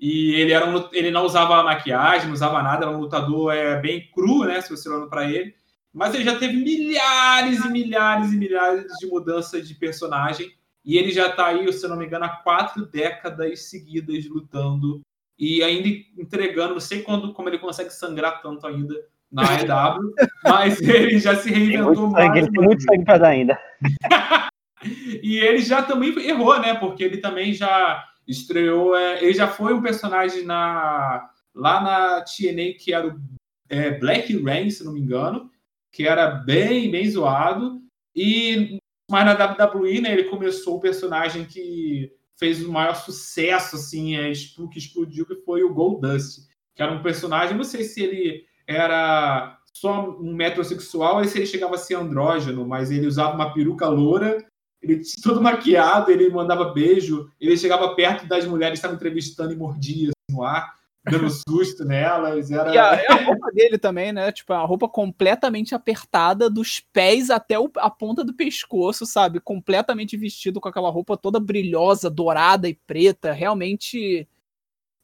[0.00, 3.78] e ele era um, ele não usava maquiagem, não usava nada, era um lutador é,
[3.78, 5.54] bem cru, né, se você olhando para ele,
[5.92, 10.50] mas ele já teve milhares e milhares e milhares de mudanças de personagem,
[10.82, 15.02] E ele já está aí, se não me engano, há quatro décadas seguidas lutando
[15.38, 18.94] e ainda entregando, não sei quando, como ele consegue sangrar tanto ainda
[19.30, 20.14] na AEW,
[20.44, 22.44] mas ele já se reinventou muito mais.
[22.44, 23.58] Sangue, tem muito sangue para dar ainda.
[25.22, 26.74] e ele já também errou, né?
[26.74, 32.74] Porque ele também já estreou, é, ele já foi um personagem na lá na TNA
[32.78, 33.20] que era o
[33.68, 35.50] é, Black Rain, se não me engano,
[35.92, 37.80] que era bem, bem zoado.
[38.14, 38.78] E
[39.10, 44.30] mas na WWE, né, ele começou o personagem que fez o maior sucesso, assim, é,
[44.32, 49.58] que explodiu, que foi o Goldust, que era um personagem, não sei se ele era
[49.72, 53.88] só um metrosexual ou se ele chegava a ser andrógeno, mas ele usava uma peruca
[53.88, 54.44] loura,
[54.82, 59.56] ele todo maquiado, ele mandava beijo, ele chegava perto das mulheres que estavam entrevistando e
[59.56, 62.50] mordia assim, no ar dando susto nelas.
[62.50, 62.74] Era...
[62.74, 64.30] E a, a, roupa dele também, né?
[64.32, 69.40] Tipo, a roupa completamente apertada, dos pés até o, a ponta do pescoço, sabe?
[69.40, 73.32] Completamente vestido com aquela roupa toda brilhosa, dourada e preta.
[73.32, 74.28] Realmente.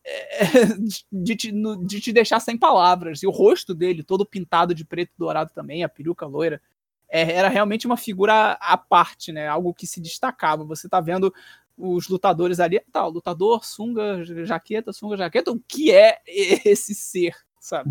[1.10, 3.22] De, te, de te deixar sem palavras.
[3.22, 6.60] E o rosto dele, todo pintado de preto e dourado também, a peruca loira.
[7.08, 9.48] É, era realmente uma figura à parte, né?
[9.48, 10.64] Algo que se destacava.
[10.64, 11.32] Você tá vendo
[11.76, 17.90] os lutadores ali, tá, lutador, sunga, jaqueta, sunga, jaqueta, o que é esse ser, sabe?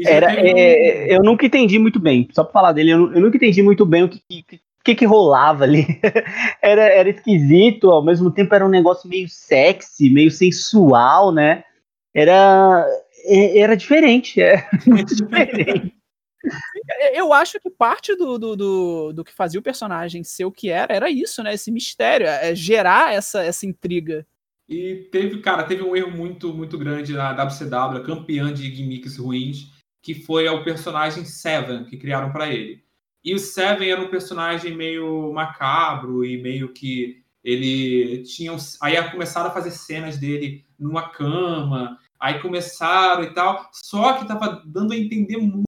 [0.00, 3.62] Era, é, eu nunca entendi muito bem, só pra falar dele, eu, eu nunca entendi
[3.62, 5.84] muito bem o que, que, que, que rolava ali.
[6.62, 11.64] era, era esquisito, ao mesmo tempo era um negócio meio sexy, meio sensual, né?
[12.14, 12.86] Era,
[13.24, 15.94] é, era diferente, é muito diferente.
[17.12, 20.70] Eu acho que parte do, do, do, do, que fazia o personagem ser o que
[20.70, 21.52] era, era isso, né?
[21.52, 24.26] Esse mistério, é gerar essa, essa intriga.
[24.66, 29.70] E teve, cara, teve um erro muito, muito grande na WCW, campeã de gimmicks ruins,
[30.02, 32.82] que foi o personagem Seven, que criaram para ele.
[33.28, 38.56] E o Seven era um personagem meio macabro e meio que ele tinha.
[38.80, 43.68] Aí começaram a fazer cenas dele numa cama, aí começaram e tal.
[43.74, 45.66] Só que tava dando a entender muito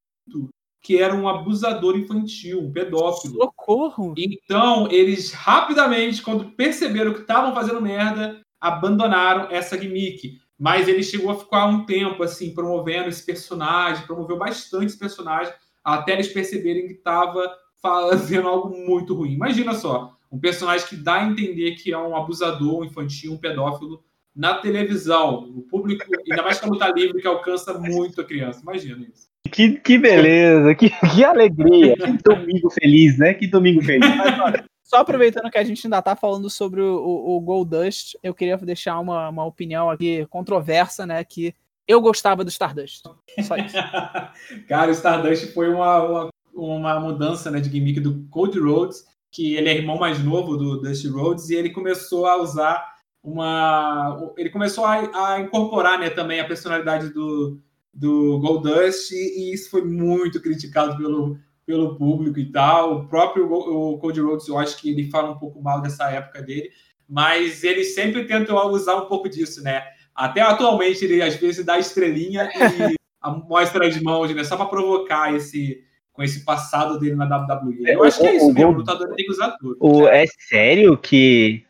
[0.80, 3.34] que era um abusador infantil, um pedófilo.
[3.34, 4.14] Socorro!
[4.16, 10.40] Então, eles rapidamente, quando perceberam que estavam fazendo merda, abandonaram essa gimmick.
[10.58, 15.52] Mas ele chegou a ficar um tempo, assim, promovendo esse personagem, promoveu bastante esse personagem,
[15.84, 19.32] até eles perceberem que estava fazendo algo muito ruim.
[19.32, 23.38] Imagina só, um personagem que dá a entender que é um abusador um infantil, um
[23.38, 24.02] pedófilo,
[24.34, 28.60] na televisão, no público, ainda mais a luta livre, que alcança muito a criança.
[28.62, 29.28] Imagina isso.
[29.50, 33.34] Que, que beleza, que, que alegria, que domingo feliz, né?
[33.34, 34.08] Que domingo feliz.
[34.38, 38.34] Mas, só aproveitando que a gente ainda tá falando sobre o, o, o Goldust, eu
[38.34, 41.24] queria deixar uma, uma opinião aqui controversa, né?
[41.24, 41.54] Que
[41.90, 43.02] eu gostava do Stardust.
[43.42, 43.76] Só isso.
[44.68, 49.56] Cara, o Stardust foi uma, uma, uma, mudança né, de gimmick do Cody Rhodes, que
[49.56, 52.86] ele é irmão mais novo do Dusty Rhodes, e ele começou a usar
[53.22, 54.32] uma.
[54.36, 57.60] Ele começou a, a incorporar né, também a personalidade do,
[57.92, 62.94] do Goldust e isso foi muito criticado pelo, pelo público e tal.
[62.94, 66.40] O próprio o Cody Rhodes, eu acho que ele fala um pouco mal dessa época
[66.40, 66.70] dele,
[67.08, 69.82] mas ele sempre tentou usar um pouco disso, né?
[70.14, 72.94] Até atualmente ele às vezes dá estrelinha e
[73.48, 74.44] mostra as mãos, né?
[74.44, 77.78] Só para provocar esse com esse passado dele na WWE.
[77.86, 79.76] Eu acho que é isso mesmo, o lutador tem que usar tudo.
[79.80, 81.64] O, é sério que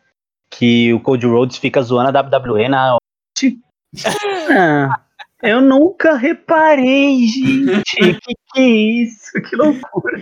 [0.49, 2.97] que o Cody Rhodes fica zoando a WWE na
[4.51, 5.01] ah.
[5.41, 7.97] Eu nunca reparei, gente.
[7.97, 9.41] que que é isso?
[9.41, 10.19] Que loucura.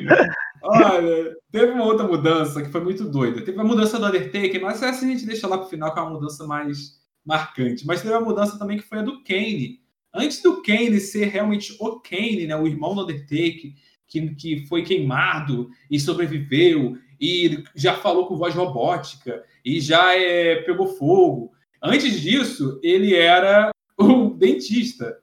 [0.61, 3.41] Olha, teve uma outra mudança que foi muito doida.
[3.41, 6.03] Teve a mudança do Undertaker, mas essa a gente deixa lá pro final, que é
[6.03, 7.85] uma mudança mais marcante.
[7.85, 9.79] Mas teve uma mudança também que foi a do Kane.
[10.13, 13.71] Antes do Kane ser realmente o Kane, né, o irmão do Undertaker,
[14.07, 20.57] que, que foi queimado e sobreviveu, e já falou com voz robótica, e já é,
[20.63, 21.51] pegou fogo.
[21.81, 25.17] Antes disso, ele era o dentista.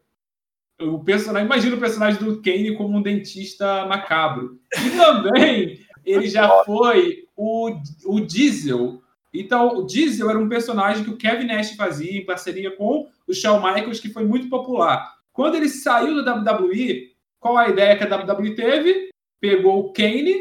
[0.80, 4.60] O personagem, imagina o personagem do Kane como um dentista macabro.
[4.76, 7.70] E também ele já foi o,
[8.04, 9.02] o Diesel.
[9.40, 13.34] Então, o Diesel era um personagem que o Kevin Nash fazia em parceria com o
[13.34, 15.14] Shawn Michaels, que foi muito popular.
[15.32, 19.10] Quando ele saiu do WWE, qual a ideia que a WWE teve?
[19.40, 20.34] Pegou o Kane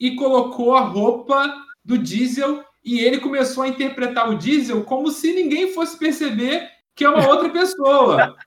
[0.00, 5.32] e colocou a roupa do Diesel e ele começou a interpretar o Diesel como se
[5.32, 8.36] ninguém fosse perceber que é uma outra pessoa.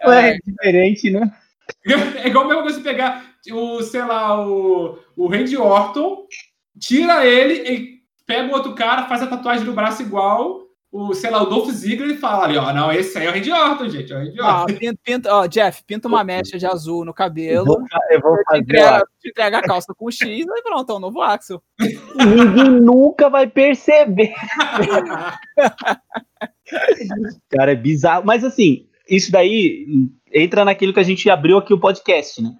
[0.00, 1.30] É, é diferente, né?
[2.24, 6.26] É igual mesmo você pegar o, sei lá, o, o Randy Orton,
[6.78, 7.97] tira ele e
[8.28, 10.60] pega o outro cara, faz a tatuagem do braço igual
[10.90, 13.32] o, sei lá, o Dolph Ziggler e fala ali, ó, não, esse aí é o
[13.34, 14.74] Randy Orton, gente, é o Randy Ah, Orton.
[14.78, 17.66] pinta, pinta- ó, Jeff, pinta uma mecha de azul no Eu cabelo.
[17.66, 17.78] vou,
[18.10, 21.20] eu vou te fazer, entrega, entrega a calça com X e pronto, é o novo
[21.20, 21.62] Axel.
[22.16, 24.32] Ninguém nunca vai perceber.
[27.50, 28.24] Cara, é bizarro.
[28.24, 29.86] Mas assim, isso daí
[30.32, 32.50] entra naquilo que a gente abriu aqui o podcast, né?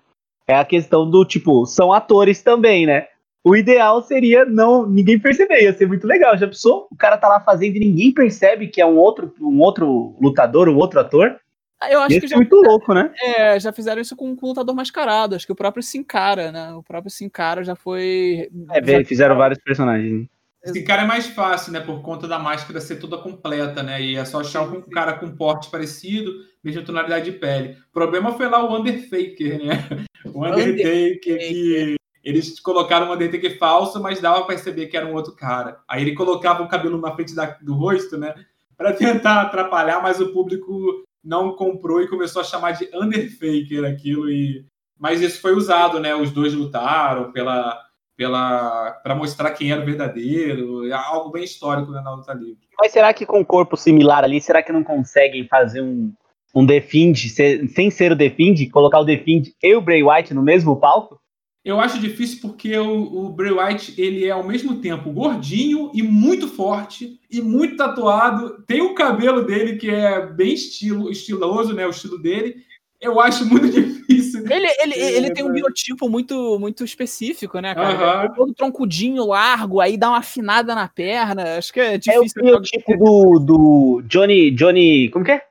[0.47, 3.07] É a questão do tipo, são atores também, né?
[3.49, 6.37] O ideal seria não ninguém perceber, ia ser muito legal.
[6.37, 6.87] Já pensou?
[6.91, 10.69] O cara tá lá fazendo e ninguém percebe que é um outro, um outro lutador,
[10.69, 11.41] um outro ator?
[11.81, 13.13] Ah, Eu acho que já, muito louco, né?
[13.23, 15.35] é, já fizeram isso com, com o lutador mascarado.
[15.37, 16.73] Acho que o próprio Sin Cara, né?
[16.73, 18.49] O próprio Sin Cara já foi.
[18.71, 20.27] É, já- fizeram vários personagens.
[20.65, 21.81] Esse cara é mais fácil, né?
[21.81, 24.03] Por conta da máscara ser toda completa, né?
[24.03, 26.33] E é só achar um cara com porte parecido,
[26.65, 27.77] mesma tonalidade de pele.
[27.91, 29.79] O problema foi lá o Undertaker, né?
[30.35, 31.95] O Undertaker que
[32.29, 35.79] eles colocaram um Undertaker falso, mas dava pra perceber que era um outro cara.
[35.89, 38.35] Aí ele colocava o cabelo na frente da- do rosto, né?
[38.77, 44.31] Pra tentar atrapalhar, mas o público não comprou e começou a chamar de Undertaker aquilo.
[44.31, 44.65] E...
[44.99, 46.15] Mas isso foi usado, né?
[46.15, 47.79] Os dois lutaram pela
[48.17, 52.59] pela para mostrar quem era o verdadeiro, é algo bem histórico né, na luta livre.
[52.77, 56.13] Mas será que com um corpo similar ali, será que não conseguem fazer um,
[56.53, 60.43] um Defend, se- sem ser o Defend, colocar o Defend e o Bray White no
[60.43, 61.21] mesmo palco?
[61.69, 66.03] Eu acho difícil porque o, o Bray Wyatt ele é ao mesmo tempo gordinho e
[66.03, 68.63] muito forte e muito tatuado.
[68.67, 71.87] Tem o cabelo dele que é bem estilo, estiloso, né?
[71.87, 72.57] O estilo dele.
[73.01, 74.45] Eu acho muito difícil.
[74.51, 78.21] Ele, ele, É, ele tem um mas- biotipo muito, muito específico, né, cara?
[78.25, 81.59] Ele é Todo troncudinho, largo, aí dá uma afinada na perna.
[81.59, 82.43] Acho que é É o difícil.
[82.43, 84.51] biotipo do, do Johnny.
[84.53, 85.11] Johnny.
[85.11, 85.43] Como que é?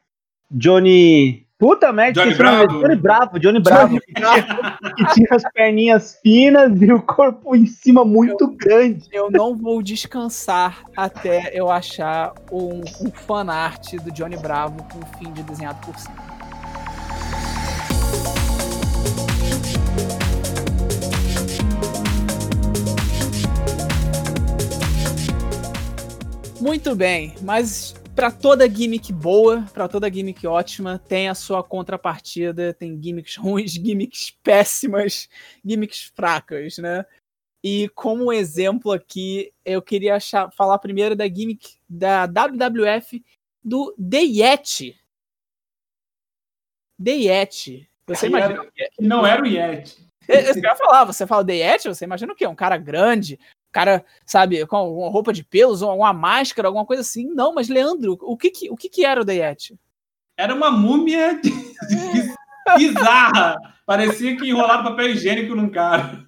[0.51, 1.47] Johnny.
[1.60, 2.80] Puta merda, Johnny esqueci o nome Bravo.
[2.80, 3.98] Johnny Bravo, Johnny Bravo.
[4.96, 9.10] que tinha as perninhas finas e o corpo em cima muito grande.
[9.12, 15.06] Eu não vou descansar até eu achar um, um fanart do Johnny Bravo com o
[15.17, 16.15] fim de desenhado por cima.
[26.62, 32.73] Muito bem, mas para toda gimmick boa, para toda gimmick ótima, tem a sua contrapartida,
[32.73, 35.30] tem gimmicks ruins, gimmicks péssimas,
[35.63, 37.06] gimmicks fracas, né?
[37.63, 43.23] E como exemplo aqui, eu queria achar- falar primeiro da gimmick da WWF
[43.63, 44.99] do The Yeti.
[46.99, 47.88] The Yeti.
[48.08, 50.08] Você Que imagina era- não era o Yeti.
[50.27, 52.47] É isso que eu ia falar, você fala The Yeti, você imagina o quê?
[52.47, 53.39] Um cara grande,
[53.78, 57.28] cara, sabe, com uma roupa de pelos, ou uma máscara, alguma coisa assim.
[57.36, 59.80] Não, mas Leandro, o que que, o que, que era o The Yeti?
[60.36, 61.40] Era uma múmia
[62.76, 63.56] bizarra.
[63.86, 66.24] Parecia que enrolaram papel higiênico num cara.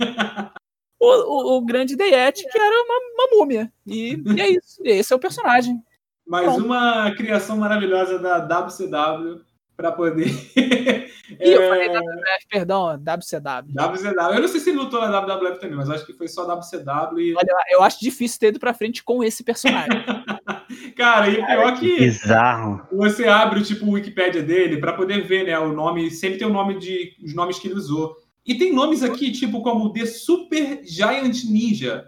[0.99, 3.73] O, o, o grande The Yeti, que era uma, uma múmia.
[3.87, 4.79] E, e é isso.
[4.83, 5.81] Esse é o personagem.
[6.27, 6.65] Mais Pronto.
[6.65, 9.41] uma criação maravilhosa da WCW
[9.79, 10.27] para poder.
[11.39, 13.71] E eu É, falei WWF, perdão, WCW.
[13.71, 14.33] WCW.
[14.33, 17.19] Eu não sei se ele lutou na WWF também, mas acho que foi só WCW.
[17.21, 17.35] E...
[17.35, 20.03] Olha, eu acho difícil ter ido pra frente com esse personagem.
[20.97, 22.81] Cara, e o pior que Bizarro.
[22.91, 25.57] você abre tipo, o Wikipédia dele para poder ver, né?
[25.59, 28.15] O nome, sempre tem o nome de os nomes que ele usou.
[28.43, 32.07] E tem nomes aqui, tipo, como The Super Giant Ninja.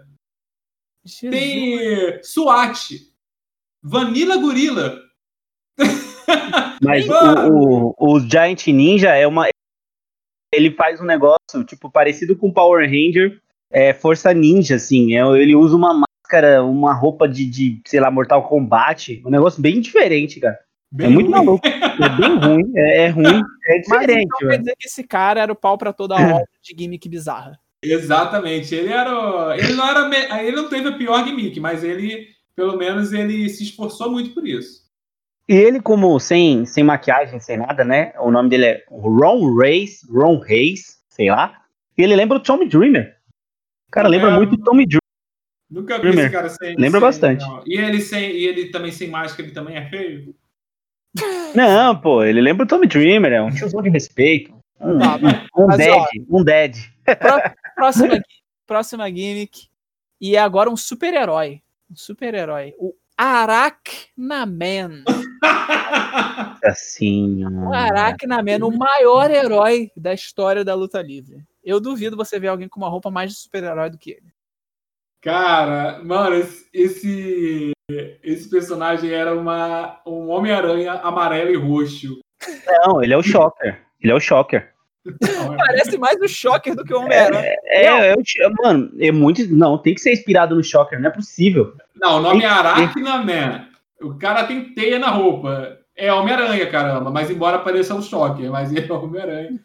[1.04, 1.30] Jesus.
[1.30, 2.90] Tem SWAT.
[3.80, 5.00] Vanilla Gorilla.
[6.80, 7.14] Mas o,
[7.98, 9.46] o, o Giant Ninja é uma.
[10.52, 15.16] Ele faz um negócio, tipo, parecido com Power Ranger, é Força Ninja, assim.
[15.16, 19.22] É, ele usa uma máscara, uma roupa de, de, sei lá, Mortal Kombat.
[19.24, 20.58] Um negócio bem diferente, cara.
[20.94, 21.44] Bem é muito ruim.
[21.44, 21.66] maluco.
[21.66, 22.72] É bem ruim.
[22.76, 23.40] É, é ruim.
[23.66, 26.20] É Mas diferente, então quer dizer que esse cara era o pau pra toda a
[26.20, 27.58] obra de gimmick bizarra.
[27.82, 28.74] Exatamente.
[28.74, 29.10] Ele era.
[29.14, 30.06] o- Ele não era.
[30.08, 34.34] me- Ele não teve a pior gimmick, mas ele, pelo menos, ele se esforçou muito
[34.34, 34.81] por isso.
[35.52, 38.14] E ele, como sem, sem maquiagem, sem nada, né?
[38.18, 41.62] O nome dele é Ron Reis, Ron Reis, sei lá.
[41.98, 43.14] E ele lembra o Tommy Dreamer.
[43.90, 44.34] Cara, lembra É.
[44.34, 45.02] muito o Tommy Dreamer.
[45.70, 46.74] Nunca vi esse cara sem.
[46.76, 47.44] lembra sem- bastante.
[47.46, 47.62] não.
[47.66, 48.30] E ele sem.
[48.30, 50.34] E ele também sem máscara, ele também é feio?
[51.54, 54.54] Não, pô, ele lembra o Tommy Dreamer, é um tiozão de respeito.
[54.80, 55.16] Um, Tá,
[55.56, 56.76] um mas, dead, ó, um dead.
[57.76, 58.20] Próxima,
[58.66, 59.66] próxima gimmick.
[60.20, 61.60] E é agora um super-herói.
[61.90, 62.72] Um super-herói.
[62.78, 65.04] O Arachnaman.
[66.64, 71.44] Assim, O Arachnaman, o maior herói da história da luta livre.
[71.64, 74.32] Eu duvido você ver alguém com uma roupa mais de super-herói do que ele.
[75.20, 76.34] Cara, mano,
[76.72, 77.72] esse,
[78.22, 82.18] esse, personagem era uma, um Homem-Aranha amarelo e roxo.
[82.66, 83.80] Não, ele é o Shocker.
[84.00, 84.72] Ele é o Shocker.
[85.56, 87.54] Parece mais o Shocker do que o Homem-Aranha.
[87.64, 89.46] É, é o Sh- mano, é muito.
[89.52, 91.74] Não, tem que ser inspirado no Shocker, não é possível.
[91.94, 93.71] Não, o nome é Arachnaman.
[94.02, 95.78] O cara tem teia na roupa.
[95.96, 97.10] É Homem-Aranha, caramba.
[97.10, 99.60] Mas embora pareça um choque, mas é Homem-Aranha.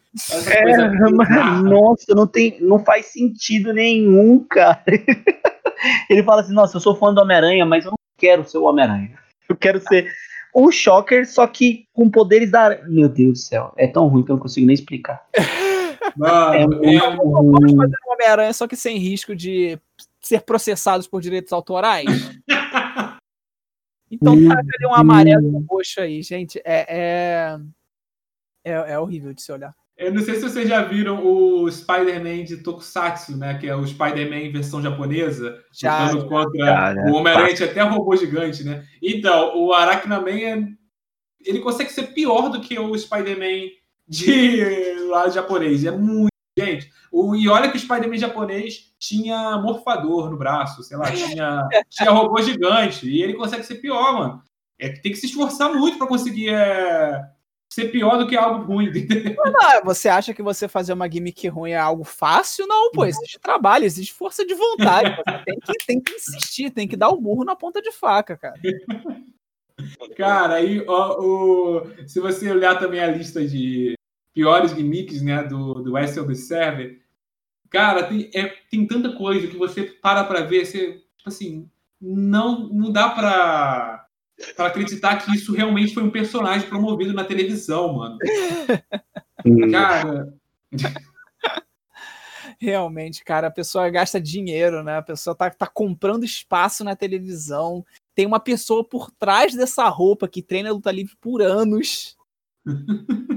[0.46, 0.64] É,
[1.10, 4.82] mas, nossa, não, tem, não faz sentido nenhum, cara.
[6.10, 8.64] Ele fala assim, nossa, eu sou fã do Homem-Aranha, mas eu não quero ser o
[8.64, 9.18] Homem-Aranha.
[9.48, 10.10] Eu quero ser
[10.52, 12.78] o Shocker, só que com poderes da...
[12.86, 15.24] Meu Deus do céu, é tão ruim que eu não consigo nem explicar.
[16.16, 19.78] Mano, é, é, vamos fazer o Homem-Aranha, só que sem risco de
[20.20, 22.06] ser processados por direitos autorais.
[24.10, 26.60] Então tá ali um amarelo um roxo aí, gente.
[26.64, 27.58] É, é,
[28.64, 29.74] é, é, horrível de se olhar.
[29.96, 33.58] Eu não sei se vocês já viram o Spider-Man de Tokusatsu, né?
[33.58, 37.10] Que é o Spider-Man versão japonesa, já, lutando contra já, né?
[37.10, 38.84] o Homem-Aranha, até robô gigante, né?
[39.02, 40.68] Então, o Arachnaman é...
[41.44, 43.70] ele consegue ser pior do que o Spider-Man
[44.06, 45.84] de lá japonês.
[45.84, 46.28] É muito.
[47.20, 52.12] O, e olha que o Spider-Man japonês tinha morfador no braço, sei lá, tinha, tinha
[52.12, 53.10] robô gigante.
[53.10, 54.42] E ele consegue ser pior, mano.
[54.78, 57.20] É que tem que se esforçar muito para conseguir é,
[57.68, 58.92] ser pior do que algo ruim.
[59.44, 62.68] Não, você acha que você fazer uma gimmick ruim é algo fácil?
[62.68, 65.16] Não, pô, existe trabalho, existe força de vontade.
[65.16, 68.36] Você tem que, tem que insistir, tem que dar o burro na ponta de faca,
[68.36, 68.60] cara.
[70.16, 73.94] Cara, aí ó, o, se você olhar também a lista de
[74.32, 77.07] piores gimmicks né, do, do West Observer,
[77.70, 81.68] cara, tem, é, tem tanta coisa que você para pra ver, você, tipo assim,
[82.00, 84.06] não, não dá pra,
[84.56, 88.18] pra acreditar que isso realmente foi um personagem promovido na televisão, mano.
[89.70, 90.34] cara.
[92.60, 94.96] Realmente, cara, a pessoa gasta dinheiro, né?
[94.96, 97.86] A pessoa tá, tá comprando espaço na televisão.
[98.16, 102.16] Tem uma pessoa por trás dessa roupa que treina luta livre por anos.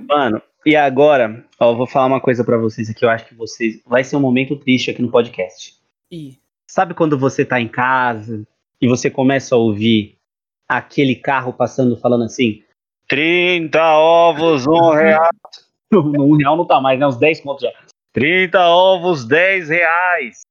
[0.09, 3.36] Mano, e agora, ó, eu vou falar uma coisa para vocês aqui, eu acho que
[3.36, 5.76] vocês vai ser um momento triste aqui no podcast.
[6.12, 6.38] E
[6.70, 8.45] sabe quando você tá em casa
[8.80, 10.18] e você começa a ouvir
[10.68, 12.64] aquele carro passando falando assim:
[13.07, 15.30] 30 ovos, um real.
[15.93, 17.07] um real não tá mais, né?
[17.07, 17.72] Uns 10 pontos já.
[18.14, 20.41] 30 ovos, 10 reais.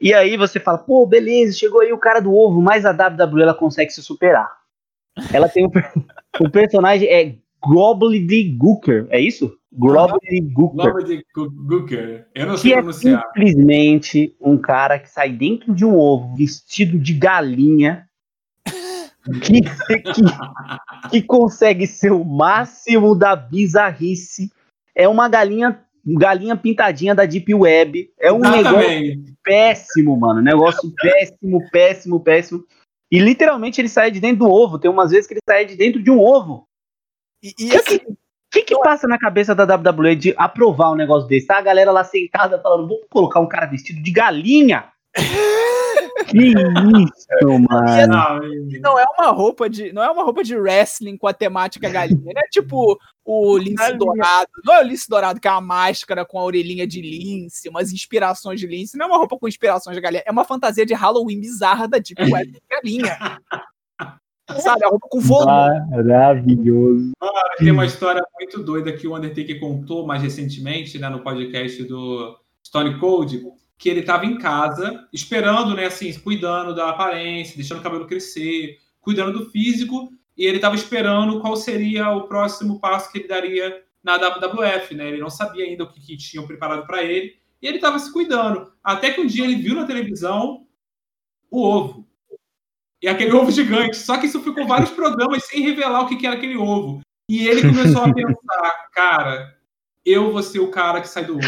[0.00, 3.42] E aí você fala, pô, beleza, chegou aí o cara do ovo, mas a WWE
[3.42, 4.50] ela consegue se superar.
[5.32, 5.70] Ela tem um,
[6.40, 7.36] o personagem é
[8.50, 9.56] Gooker, é isso?
[11.66, 12.26] Gooker.
[12.34, 13.20] Eu não sei que pronunciar.
[13.20, 18.06] É simplesmente um cara que sai dentro de um ovo vestido de galinha
[19.42, 20.22] que, que,
[21.10, 24.50] que consegue ser o máximo da bizarrice.
[24.94, 28.10] É uma galinha galinha pintadinha da Deep Web.
[28.20, 29.16] É um Exatamente.
[29.16, 30.42] negócio péssimo, mano.
[30.42, 32.64] Negócio péssimo, péssimo, péssimo.
[33.10, 34.78] E literalmente ele sai de dentro do ovo.
[34.78, 36.66] Tem umas vezes que ele sai de dentro de um ovo.
[37.44, 38.16] E, e assim, o
[38.50, 41.46] que, que passa na cabeça da WWE de aprovar um negócio desse?
[41.46, 44.86] Tá a galera lá sentada falando, vamos colocar um cara vestido de galinha.
[46.26, 48.06] que isso, mano.
[48.08, 51.90] Não, não, é uma roupa de, não é uma roupa de wrestling com a temática
[51.90, 52.42] galinha, né?
[52.50, 54.48] Tipo o lince dourado.
[54.64, 57.92] Não é o lince dourado que é uma máscara com a orelhinha de lince, umas
[57.92, 58.96] inspirações de lince.
[58.96, 61.98] Não é uma roupa com inspirações de galinha, é uma fantasia de Halloween bizarra da
[61.98, 63.18] Deep Web de galinha.
[64.60, 64.84] Sabe?
[64.84, 65.46] A roupa com volume.
[65.90, 67.12] Maravilhoso.
[67.20, 71.82] Ah, tem uma história muito doida que o Undertaker contou mais recentemente, né, no podcast
[71.84, 73.42] do Stone Cold,
[73.78, 78.78] que ele estava em casa, esperando, né, assim, cuidando da aparência, deixando o cabelo crescer,
[79.00, 83.82] cuidando do físico, e ele estava esperando qual seria o próximo passo que ele daria
[84.02, 85.08] na WWF, né?
[85.08, 88.12] Ele não sabia ainda o que, que tinham preparado para ele, e ele estava se
[88.12, 88.70] cuidando.
[88.82, 90.66] Até que um dia ele viu na televisão
[91.50, 92.06] o ovo.
[93.04, 93.98] E aquele ovo gigante.
[93.98, 97.02] Só que isso ficou vários programas sem revelar o que era aquele ovo.
[97.28, 99.54] E ele começou a pensar, cara,
[100.06, 101.46] eu vou ser o cara que sai do ovo.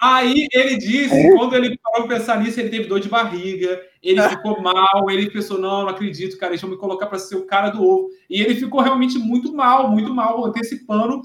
[0.00, 4.22] Aí ele disse, quando ele parou pra pensar nisso, ele teve dor de barriga, ele
[4.30, 7.44] ficou mal, ele pensou, não, não acredito, cara, deixa eu me colocar para ser o
[7.44, 8.08] cara do ovo.
[8.30, 11.20] E ele ficou realmente muito mal, muito mal, antecipando,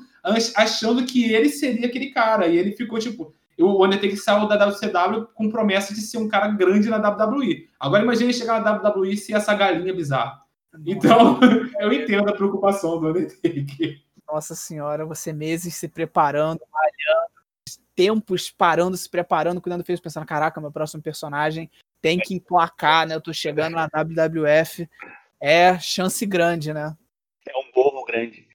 [0.56, 2.48] achando que ele seria aquele cara.
[2.48, 3.34] E ele ficou tipo,
[3.64, 7.68] o Undertaker saiu da WCW com promessa de ser um cara grande na WWE.
[7.80, 10.42] Agora imagine chegar na WWE e ser essa galinha bizarra.
[10.86, 11.40] Então,
[11.80, 14.02] eu entendo a preocupação do Undertaker.
[14.32, 17.32] Nossa senhora, você meses se preparando, malhando,
[17.96, 21.70] tempos parando, se preparando, cuidando do fez, pensando, caraca, meu próximo personagem
[22.02, 23.16] tem que emplacar, né?
[23.16, 24.88] Eu tô chegando na WWF.
[25.40, 26.96] É chance grande, né?
[27.48, 28.47] É um borro grande.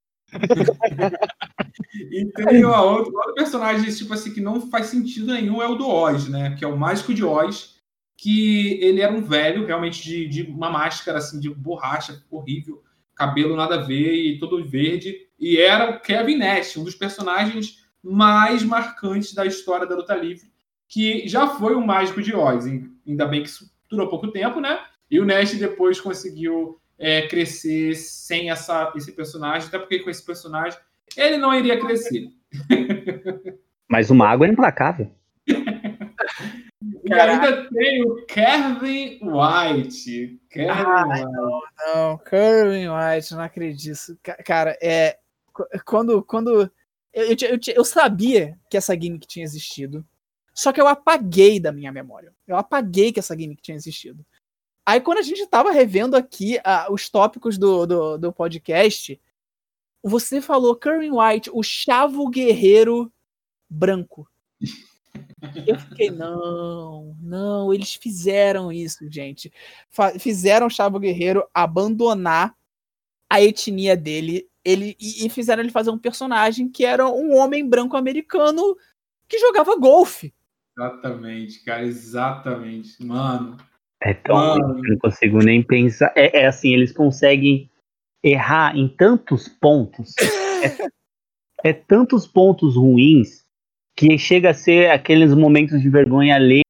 [2.10, 5.74] E tem uma outro, outro personagem tipo assim que não faz sentido nenhum é o
[5.74, 6.54] do Oz, né?
[6.58, 7.76] Que é o mágico de Oz,
[8.16, 12.82] que ele era um velho, realmente de, de uma máscara assim de borracha horrível,
[13.14, 17.82] cabelo nada a ver e todo verde, e era o Kevin Nash, um dos personagens
[18.02, 20.50] mais marcantes da história da luta livre,
[20.88, 22.64] que já foi o mágico de Oz.
[23.06, 24.78] Ainda bem que isso durou pouco tempo, né?
[25.10, 30.24] E o Nash depois conseguiu é, crescer sem essa, esse personagem, até porque com esse
[30.24, 30.78] personagem
[31.16, 32.28] ele não iria crescer.
[33.90, 35.10] Mas o mago é implacável.
[35.44, 40.40] e ainda tem o Kevin White.
[40.48, 41.24] Kevin ah, White.
[41.24, 44.18] Não, não, Kevin White, não acredito.
[44.44, 45.18] Cara, é.
[45.84, 46.22] Quando.
[46.22, 46.70] quando
[47.12, 50.06] eu, eu, eu, eu sabia que essa gimmick tinha existido.
[50.54, 52.32] Só que eu apaguei da minha memória.
[52.46, 54.24] Eu apaguei que essa gimmick tinha existido.
[54.84, 59.20] Aí quando a gente tava revendo aqui uh, os tópicos do, do, do, podcast,
[60.02, 63.12] você falou Curry White, o chavo guerreiro
[63.68, 64.28] branco.
[65.66, 69.52] Eu fiquei, não, não, eles fizeram isso, gente.
[70.18, 72.56] Fizeram o Chavo Guerreiro abandonar
[73.28, 77.68] a etnia dele ele, e, e fizeram ele fazer um personagem que era um homem
[77.68, 78.76] branco americano
[79.28, 80.32] que jogava golfe.
[80.78, 83.04] Exatamente, cara, exatamente.
[83.04, 83.56] Mano.
[84.04, 84.80] É tão Mano.
[84.82, 86.12] não consigo nem pensar.
[86.16, 87.70] É, é, assim, eles conseguem
[88.22, 90.12] errar em tantos pontos.
[91.64, 93.44] é, é, tantos pontos ruins
[93.96, 96.62] que chega a ser aqueles momentos de vergonha que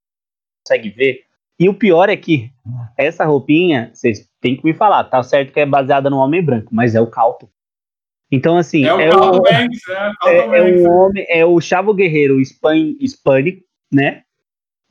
[0.67, 1.25] consegue ver.
[1.59, 2.51] E o pior é que
[2.99, 6.75] essa roupinha, vocês têm que me falar, tá certo que é baseada no homem branco,
[6.75, 7.49] mas é o Calto.
[8.31, 8.85] Então, assim.
[8.85, 13.63] É o, é o, Banks, é, é, é, um homem, é o Chavo Guerreiro hispânico,
[13.93, 14.25] né?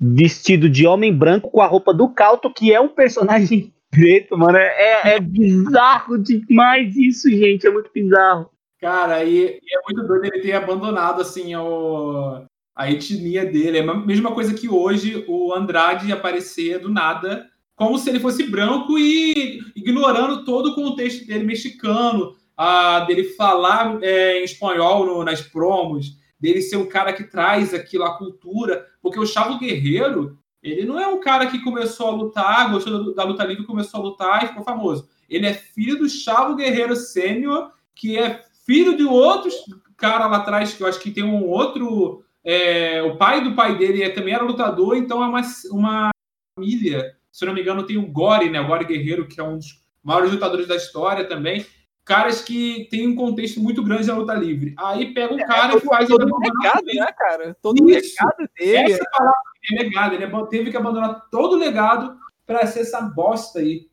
[0.04, 4.58] Vestido de homem branco com a roupa do Calto, que é um personagem preto, mano.
[4.58, 7.68] É, é bizarro demais isso, gente.
[7.68, 8.50] É muito bizarro.
[8.80, 12.42] Cara, e, e, é muito doido ele ter abandonado, assim, o,
[12.76, 13.78] a etnia dele.
[13.78, 18.50] É a mesma coisa que hoje o Andrade aparecer do nada, como se ele fosse
[18.50, 25.24] branco e ignorando todo o contexto dele mexicano, a, dele falar é, em espanhol no,
[25.24, 30.40] nas promos, dele ser um cara que traz aquilo, a cultura, porque o Chavo Guerreiro,
[30.64, 34.00] ele não é um cara que começou a lutar, gostou da, da luta livre, começou
[34.00, 35.08] a lutar e ficou famoso.
[35.30, 39.54] Ele é filho do Chavo Guerreiro Sênior, que é filho de outros
[40.02, 42.26] cara lá atrás, que eu acho que tem um outro.
[42.44, 46.10] É, o pai do pai dele também era lutador, então é uma, uma
[46.58, 47.16] família.
[47.32, 48.60] Se eu não me engano, tem o Gore, né?
[48.60, 51.64] O Gore Guerreiro, que é um dos maiores lutadores da história também
[52.12, 54.76] caras que têm um contexto muito grande na luta livre.
[54.78, 57.56] Aí pega um é, cara e faz todo o legado, né, cara?
[57.62, 58.92] Todo o legado dele.
[58.92, 59.40] Essa palavra
[59.72, 60.16] é legado.
[60.16, 63.88] Ele teve que abandonar todo o legado para ser essa bosta aí.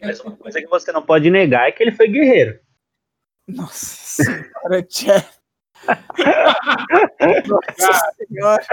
[0.00, 2.58] Mas uma coisa que você não pode negar é que ele foi guerreiro.
[3.46, 5.28] Nossa senhora, Jeff.
[7.46, 8.64] Nossa senhora.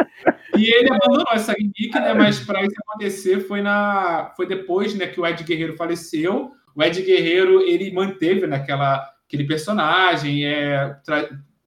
[0.57, 2.13] E ele abandonou essa gimmick, né?
[2.13, 6.83] Mas para isso acontecer foi na, foi depois, né, que o Ed Guerreiro faleceu o
[6.83, 10.95] Ed Guerreiro ele manteve naquela aquele personagem, é,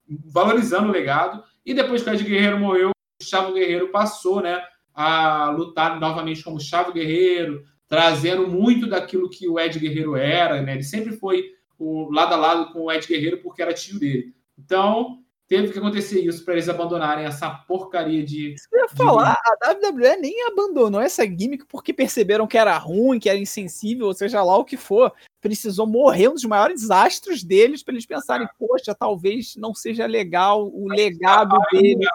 [0.09, 1.45] valorizando o legado.
[1.65, 4.61] E depois que o Ed Guerreiro morreu, o Chavo Guerreiro passou né,
[4.95, 10.63] a lutar novamente como Chavo Guerreiro, trazendo muito daquilo que o Ed Guerreiro era.
[10.63, 10.73] Né?
[10.73, 11.45] Ele sempre foi
[11.79, 14.35] o lado a lado com o Ed Guerreiro porque era tio dele.
[14.59, 15.19] Então,
[15.53, 18.55] teve que acontecer isso para eles abandonarem essa porcaria de.
[18.55, 19.67] Isso eu ia falar, de...
[19.69, 24.15] a WWE nem abandonou essa gimmick porque perceberam que era ruim, que era insensível, ou
[24.15, 25.13] seja lá o que for.
[25.43, 30.67] Precisou morrer um dos maiores astros deles para eles pensarem, poxa, talvez não seja legal
[30.73, 32.07] o legado tá dele.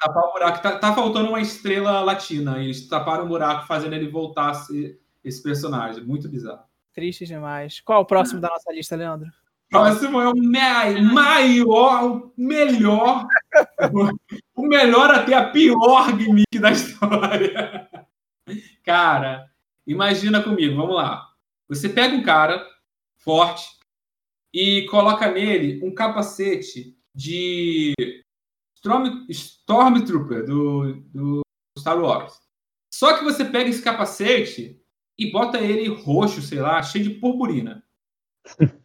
[0.00, 0.62] Tapar o buraco.
[0.62, 2.62] Tá, tá, faltando uma estrela latina.
[2.62, 6.02] Eles taparam o buraco fazendo ele voltar a ser esse personagem.
[6.02, 6.62] Muito bizarro.
[6.94, 7.80] Triste demais.
[7.80, 9.28] Qual é o próximo da nossa lista, Leandro?
[9.70, 13.28] Próximo é o maior, o melhor,
[14.56, 17.88] o melhor até a pior gimmick da história.
[18.84, 19.48] Cara,
[19.86, 21.24] imagina comigo, vamos lá.
[21.68, 22.66] Você pega um cara
[23.18, 23.68] forte
[24.52, 27.94] e coloca nele um capacete de
[28.74, 31.40] Storm, Stormtrooper do, do
[31.78, 32.40] Star Wars.
[32.92, 34.82] Só que você pega esse capacete
[35.16, 37.84] e bota ele roxo, sei lá, cheio de purpurina.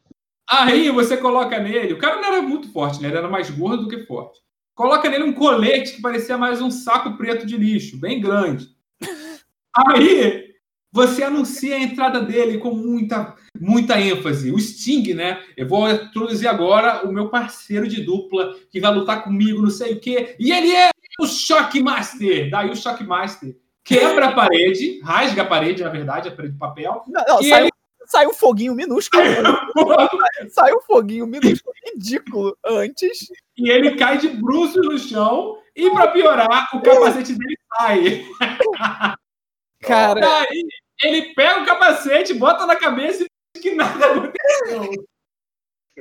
[0.50, 3.08] Aí você coloca nele, o cara não era muito forte, né?
[3.08, 4.40] Ele era mais gordo do que forte.
[4.76, 8.68] Coloca nele um colete que parecia mais um saco preto de lixo, bem grande.
[9.76, 10.46] Aí
[10.92, 14.52] você anuncia a entrada dele com muita, muita ênfase.
[14.52, 15.42] O Sting, né?
[15.58, 19.94] Eu vou introduzir agora o meu parceiro de dupla que vai lutar comigo, não sei
[19.94, 20.36] o quê.
[20.40, 20.90] E ele é
[21.20, 22.50] o Shockmaster.
[22.50, 27.04] Daí o Shockmaster quebra a parede, rasga a parede, na verdade, a parede de papel.
[27.08, 27.70] Não, não, e ele
[28.08, 29.24] Saiu um foguinho minúsculo.
[30.50, 33.28] Saiu um foguinho minúsculo, ridículo, antes.
[33.58, 35.58] E ele cai de bruços no chão.
[35.76, 38.26] E para piorar, o capacete dele sai.
[39.82, 40.22] Cara.
[40.22, 40.68] Daí,
[41.04, 45.06] ele pega o capacete, bota na cabeça e diz que nada aconteceu.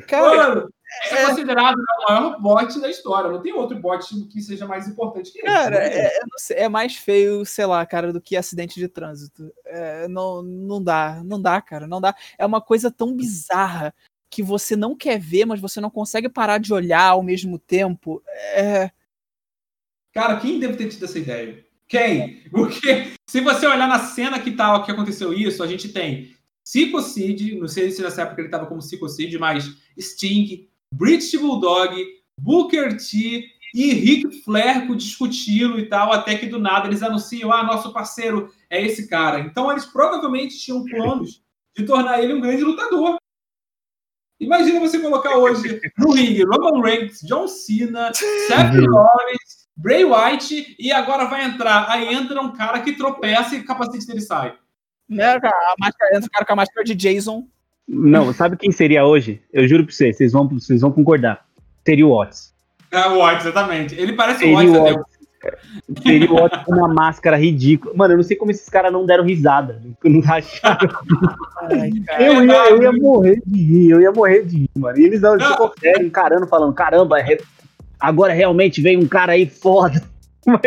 [0.06, 0.70] Cara, Mano,
[1.10, 3.30] é, é considerado o maior bot da história.
[3.30, 5.46] Não tem outro bot que seja mais importante que ele.
[5.46, 9.52] Cara, é, sei, é, mais feio, sei lá, cara, do que acidente de trânsito.
[9.64, 12.14] É, não, não dá, não dá, cara, não dá.
[12.38, 13.94] É uma coisa tão bizarra
[14.30, 18.22] que você não quer ver, mas você não consegue parar de olhar ao mesmo tempo.
[18.54, 18.90] É...
[20.12, 21.64] Cara, quem deve ter tido essa ideia?
[21.86, 22.42] Quem?
[22.50, 26.34] Porque se você olhar na cena que tal tá, que aconteceu isso, a gente tem
[26.64, 31.94] Cid, não sei se nessa época ele estava como Cid, mas Sting, British Bulldog,
[32.38, 37.64] Booker T e Rick Flair discutindo e tal, até que do nada eles anunciam: ah,
[37.64, 39.40] nosso parceiro é esse cara.
[39.40, 41.42] Então eles provavelmente tinham planos
[41.76, 43.16] de tornar ele um grande lutador.
[44.38, 48.74] Imagina você colocar hoje no ringue Roman Reigns, John Cena, Seth.
[48.88, 51.90] Rollins, Bray White e agora vai entrar.
[51.90, 54.56] Aí entra um cara que tropeça e o capacete dele sai.
[55.08, 57.48] Né, a máscara, entra o cara com a máscara de Jason.
[57.86, 59.42] Não, sabe quem seria hoje?
[59.52, 61.44] Eu juro pra vocês, vocês vão, vocês vão concordar.
[61.84, 62.54] Seria o Watts.
[62.90, 63.94] É o Watts, exatamente.
[63.94, 64.94] Ele parece seria o Watts.
[64.94, 65.14] Watts.
[66.02, 67.94] Seria o Watts com uma máscara ridícula.
[67.94, 69.82] Mano, eu não sei como esses caras não deram risada.
[70.02, 70.88] Eu não acharam.
[72.18, 74.98] eu, ia, eu ia morrer de rir, eu ia morrer de rir, mano.
[74.98, 77.16] E eles não, eles ficam sério, encarando, falando: caramba,
[78.00, 80.02] agora realmente vem um cara aí foda.
[80.46, 80.60] Não,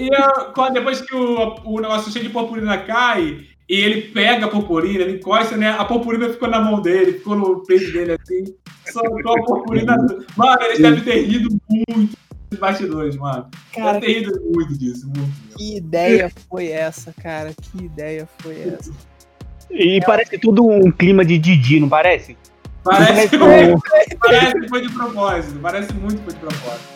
[0.00, 4.48] e a, depois que o, o negócio cheio de purpurina cai, e ele pega a
[4.48, 5.70] purpurina, ele encosta, né?
[5.70, 8.44] A purpurina ficou na mão dele, ficou no peito dele assim.
[8.90, 9.96] Só a purpurina.
[10.36, 12.16] Mano, eles devem ter rido muito
[12.50, 13.46] dos bastidores, mano.
[13.74, 15.32] Cara, Deve ter rido muito disso, muito.
[15.56, 17.54] Que ideia foi essa, cara?
[17.54, 18.92] Que ideia foi essa?
[19.70, 22.36] E é parece tudo um clima de Didi, não parece?
[22.84, 23.74] Parece, parece,
[24.20, 25.58] parece que foi de propósito.
[25.60, 26.93] Parece muito que foi de propósito.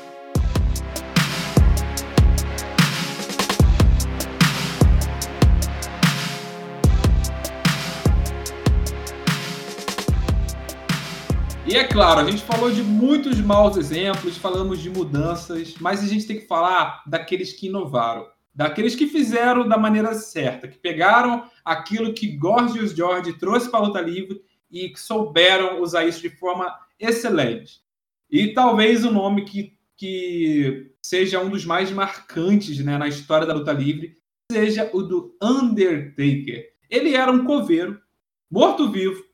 [11.69, 16.07] E é claro, a gente falou de muitos maus exemplos, falamos de mudanças, mas a
[16.07, 21.45] gente tem que falar daqueles que inovaram, daqueles que fizeram da maneira certa, que pegaram
[21.62, 24.41] aquilo que Gorgeous George trouxe para a luta livre
[24.71, 27.83] e que souberam usar isso de forma excelente.
[28.31, 33.53] E talvez o nome que, que seja um dos mais marcantes né, na história da
[33.53, 34.16] luta livre
[34.51, 36.66] seja o do Undertaker.
[36.89, 38.01] Ele era um coveiro,
[38.51, 39.28] morto-vivo,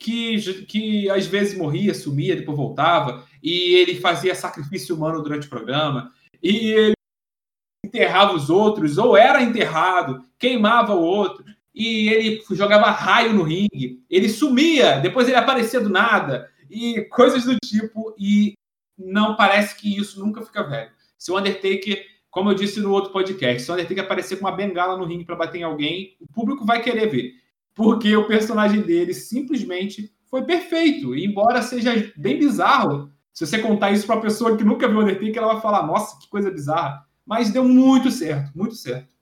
[0.00, 5.50] que, que às vezes morria, sumia, depois voltava, e ele fazia sacrifício humano durante o
[5.50, 6.10] programa,
[6.42, 6.94] e ele
[7.84, 11.44] enterrava os outros, ou era enterrado, queimava o outro,
[11.74, 17.44] e ele jogava raio no ringue, ele sumia, depois ele aparecia do nada, e coisas
[17.44, 18.54] do tipo, e
[18.98, 20.90] não parece que isso nunca fica velho.
[21.18, 24.56] Se o Undertaker, como eu disse no outro podcast, se o Undertaker aparecer com uma
[24.56, 27.39] bengala no ringue para bater em alguém, o público vai querer ver
[27.74, 31.14] porque o personagem dele simplesmente foi perfeito.
[31.14, 35.00] E embora seja bem bizarro, se você contar isso para uma pessoa que nunca viu
[35.00, 37.06] Undertaker, ela vai falar: nossa, que coisa bizarra.
[37.24, 39.14] Mas deu muito certo, muito certo.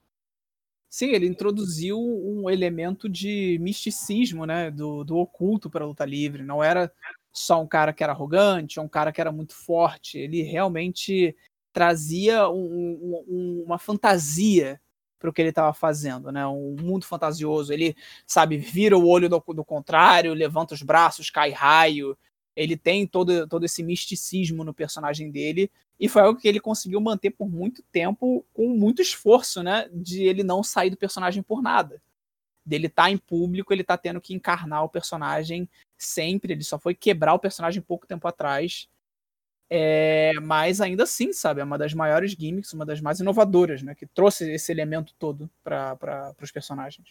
[0.88, 6.42] Sim, ele introduziu um elemento de misticismo, né, do, do oculto para a luta livre.
[6.42, 6.90] Não era
[7.30, 10.18] só um cara que era arrogante, um cara que era muito forte.
[10.18, 11.36] Ele realmente
[11.72, 14.80] trazia um, um, uma fantasia
[15.18, 16.46] para o que ele estava fazendo, né?
[16.46, 17.72] Um mundo fantasioso.
[17.72, 17.96] Ele,
[18.26, 22.16] sabe, vira o olho do, do, contrário, levanta os braços, cai raio.
[22.54, 25.70] Ele tem todo, todo esse misticismo no personagem dele.
[25.98, 29.88] E foi algo que ele conseguiu manter por muito tempo, com muito esforço, né?
[29.92, 32.00] De ele não sair do personagem por nada.
[32.64, 36.52] Dele estar tá em público, ele tá tendo que encarnar o personagem sempre.
[36.52, 38.88] Ele só foi quebrar o personagem pouco tempo atrás.
[39.70, 43.94] É, mas ainda assim, sabe, é uma das maiores gimmicks, uma das mais inovadoras, né?
[43.94, 47.08] Que trouxe esse elemento todo para os personagens.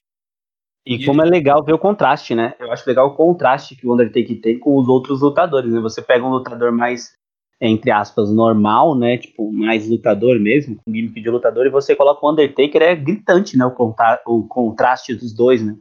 [0.85, 2.55] E como é legal ver o contraste, né?
[2.59, 5.81] Eu acho legal o contraste que o Undertaker tem com os outros lutadores, né?
[5.81, 7.13] Você pega um lutador mais,
[7.59, 9.17] entre aspas, normal, né?
[9.17, 13.57] Tipo, mais lutador mesmo, com gimmick de lutador, e você coloca o Undertaker, é gritante,
[13.57, 13.65] né?
[13.65, 15.75] O, contra o contraste dos dois, né?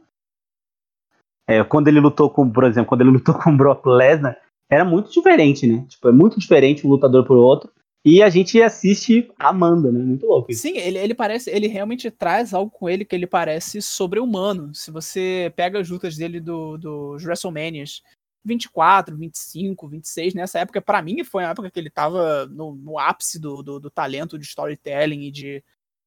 [1.47, 4.37] É, quando ele lutou com, por exemplo, quando ele lutou com o Brock Lesnar,
[4.69, 5.85] era muito diferente, né?
[5.87, 7.71] Tipo, é muito diferente um lutador pro outro.
[8.05, 9.99] E a gente assiste amando, né?
[9.99, 10.51] Muito louco.
[10.51, 10.61] Isso.
[10.61, 14.73] Sim, ele, ele parece, ele realmente traz algo com ele que ele parece sobre-humano.
[14.73, 18.01] Se você pega as lutas dele do, dos WrestleManias
[18.45, 22.97] 24, 25, 26, nessa época, para mim, foi a época que ele tava no, no
[22.97, 25.63] ápice do, do, do talento de storytelling e de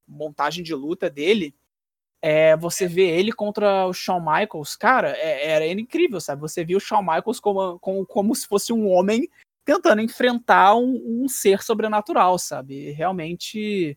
[0.09, 1.55] montagem de luta dele
[2.23, 6.41] é, você vê ele contra o Shawn Michaels, cara, é, era incrível, sabe?
[6.43, 9.29] Você viu o Shawn Michaels como, como, como se fosse um homem
[9.64, 12.91] tentando enfrentar um, um ser sobrenatural, sabe?
[12.93, 13.97] Realmente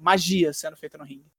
[0.00, 1.30] magia sendo feita no ringue.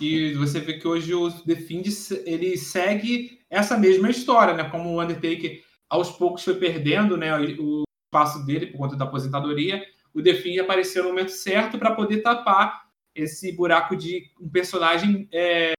[0.00, 1.88] E você vê que hoje o The Fiend,
[2.26, 4.68] ele segue essa mesma história, né?
[4.68, 9.84] Como o Undertaker aos poucos foi perdendo né, o espaço dele por conta da aposentadoria.
[10.12, 12.85] O Defin apareceu no momento certo para poder tapar
[13.16, 15.72] esse buraco de um personagem é,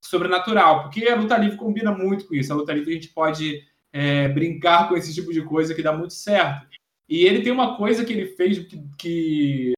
[0.00, 2.52] sobrenatural, porque a luta livre combina muito com isso.
[2.52, 3.62] A luta livre a gente pode
[3.92, 6.66] é, brincar com esse tipo de coisa que dá muito certo.
[7.08, 9.72] E ele tem uma coisa que ele fez que, que,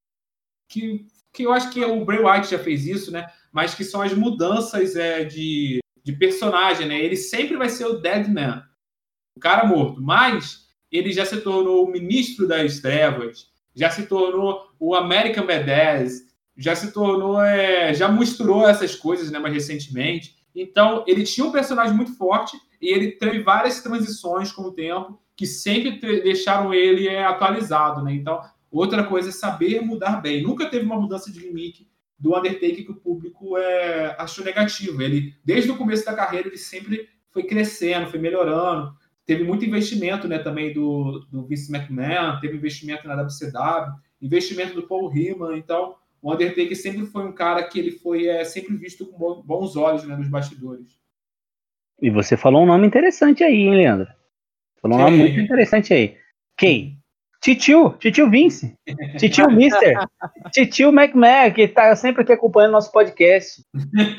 [0.68, 3.30] que, que eu acho que o Bray Wyatt já fez isso, né?
[3.52, 6.98] Mas que são as mudanças é, de, de personagem, né?
[6.98, 8.66] Ele sempre vai ser o Dead Man,
[9.36, 14.70] o cara morto, mas ele já se tornou o ministro das trevas, já se tornou
[14.78, 16.27] o American Badass,
[16.58, 20.36] já se tornou, é, já misturou essas coisas né, mais recentemente.
[20.52, 25.20] Então, ele tinha um personagem muito forte e ele teve várias transições com o tempo
[25.36, 28.02] que sempre deixaram ele é, atualizado.
[28.02, 28.12] Né?
[28.12, 28.40] Então,
[28.72, 30.42] outra coisa é saber mudar bem.
[30.42, 31.86] Nunca teve uma mudança de gimmick
[32.18, 35.00] do Undertaker que o público é, achou negativo.
[35.00, 38.92] Ele, desde o começo da carreira, ele sempre foi crescendo, foi melhorando.
[39.24, 44.88] Teve muito investimento né, também do, do Vince McMahon, teve investimento na WCW, investimento do
[44.88, 45.56] Paul Heyman.
[45.56, 45.94] Então,
[46.28, 50.04] o Undertaker sempre foi um cara que ele foi é, sempre visto com bons olhos
[50.04, 50.98] né, nos bastidores.
[52.02, 54.08] E você falou um nome interessante aí, hein, Leandro?
[54.82, 56.18] Falou um nome muito interessante aí.
[56.54, 56.98] Quem?
[57.40, 58.74] Titio, Titio Vince,
[59.16, 59.96] Titio Mister,
[60.52, 63.62] Titio McMahon, que tá sempre aqui acompanhando nosso podcast.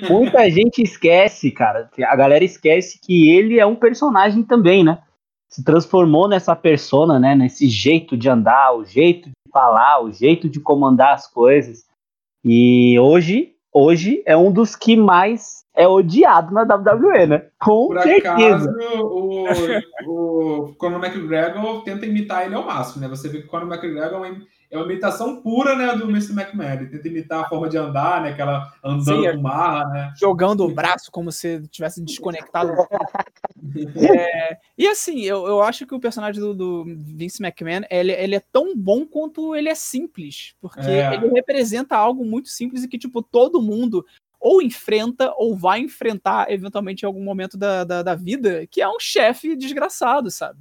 [0.10, 1.92] Muita gente esquece, cara.
[2.08, 4.98] A galera esquece que ele é um personagem também, né?
[5.48, 7.36] Se transformou nessa persona, né?
[7.36, 11.89] Nesse jeito de andar, o jeito de falar, o jeito de comandar as coisas.
[12.52, 17.46] E hoje, hoje é um dos que mais é odiado na WWE, né?
[17.60, 18.72] Com Por certeza.
[18.72, 23.08] Acaso, o, o Conor McGregor tenta imitar ele ao máximo, né?
[23.08, 24.42] Você vê que o Conor McGregor é uma,
[24.72, 26.32] é uma imitação pura, né, do Mr.
[26.32, 26.74] McMahon.
[26.74, 28.30] Ele tenta imitar a forma de andar, né?
[28.30, 30.14] Aquela andando Sim, com marra, né?
[30.16, 32.72] Jogando o braço como se tivesse desconectado.
[33.98, 38.36] é, e assim, eu, eu acho que o personagem do, do Vince McMahon, ele, ele
[38.36, 40.54] é tão bom quanto ele é simples.
[40.62, 41.16] Porque é.
[41.16, 44.06] ele representa algo muito simples e que, tipo, todo mundo
[44.40, 48.88] ou enfrenta ou vai enfrentar eventualmente em algum momento da, da, da vida, que é
[48.88, 50.60] um chefe desgraçado, sabe?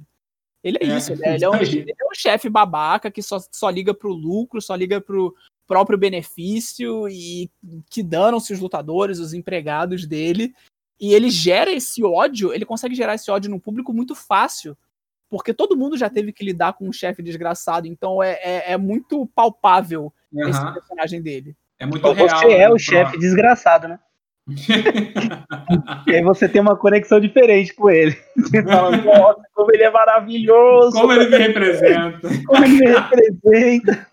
[0.63, 3.39] Ele é, é isso, ele é, ele é um, é um chefe babaca que só,
[3.51, 5.35] só liga pro lucro, só liga pro
[5.67, 7.49] próprio benefício e
[7.89, 10.53] que danam-se os lutadores, os empregados dele.
[10.99, 14.77] E ele gera esse ódio, ele consegue gerar esse ódio no público muito fácil,
[15.29, 18.77] porque todo mundo já teve que lidar com um chefe desgraçado, então é, é, é
[18.77, 20.49] muito palpável uhum.
[20.49, 21.55] esse personagem dele.
[21.77, 22.39] É muito então, real.
[22.39, 23.99] Você é né, o chefe desgraçado, né?
[26.07, 28.17] E aí você tem uma conexão diferente com ele.
[28.35, 30.91] Você fala, nossa, como ele é maravilhoso.
[30.91, 32.29] Como ele me representa.
[32.45, 34.07] Como ele me representa.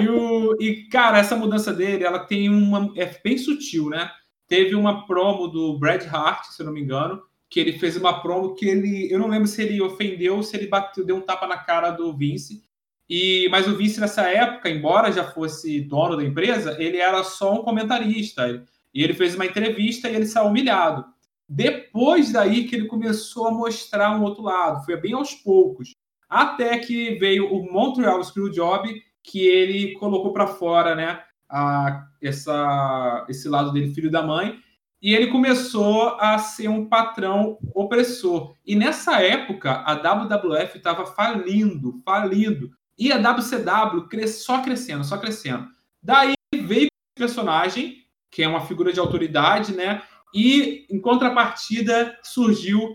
[0.00, 2.92] E, o, e, cara, essa mudança dele, ela tem uma.
[2.96, 4.10] É bem sutil, né?
[4.48, 7.20] Teve uma promo do Brad Hart, se eu não me engano,
[7.50, 9.08] que ele fez uma promo que ele.
[9.10, 11.90] Eu não lembro se ele ofendeu ou se ele bateu, deu um tapa na cara
[11.90, 12.64] do Vince.
[13.08, 17.54] E, mas o Vince, nessa época, embora já fosse dono da empresa, ele era só
[17.54, 18.64] um comentarista.
[18.96, 21.04] E ele fez uma entrevista e ele saiu humilhado.
[21.46, 25.90] Depois daí que ele começou a mostrar um outro lado, foi bem aos poucos.
[26.26, 33.46] Até que veio o Montreal Screwjob, que ele colocou para fora né, a, essa, esse
[33.50, 34.58] lado dele, filho da mãe,
[35.02, 38.54] e ele começou a ser um patrão opressor.
[38.64, 42.70] E nessa época, a WWF estava falindo, falindo.
[42.98, 45.68] E a WCW só crescendo, só crescendo.
[46.02, 48.05] Daí veio o personagem,
[48.36, 50.02] que é uma figura de autoridade, né?
[50.34, 52.94] E em contrapartida surgiu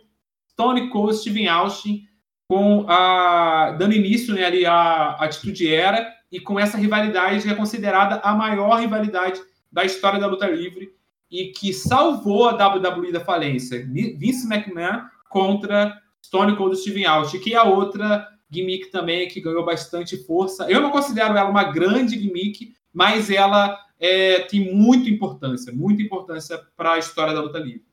[0.55, 2.03] Tony Cole, Steven Austin,
[2.47, 7.55] com a dando início né, ali à Atitude Era e com essa rivalidade que é
[7.55, 10.91] considerada a maior rivalidade da história da luta livre
[11.31, 13.83] e que salvou a WWE da falência.
[13.83, 19.65] Vince McMahon contra Stone Cold Steven Austin, que é a outra gimmick também que ganhou
[19.65, 20.69] bastante força.
[20.69, 26.57] Eu não considero ela uma grande gimmick, mas ela é, tem muita importância, muita importância
[26.75, 27.85] para a história da luta livre.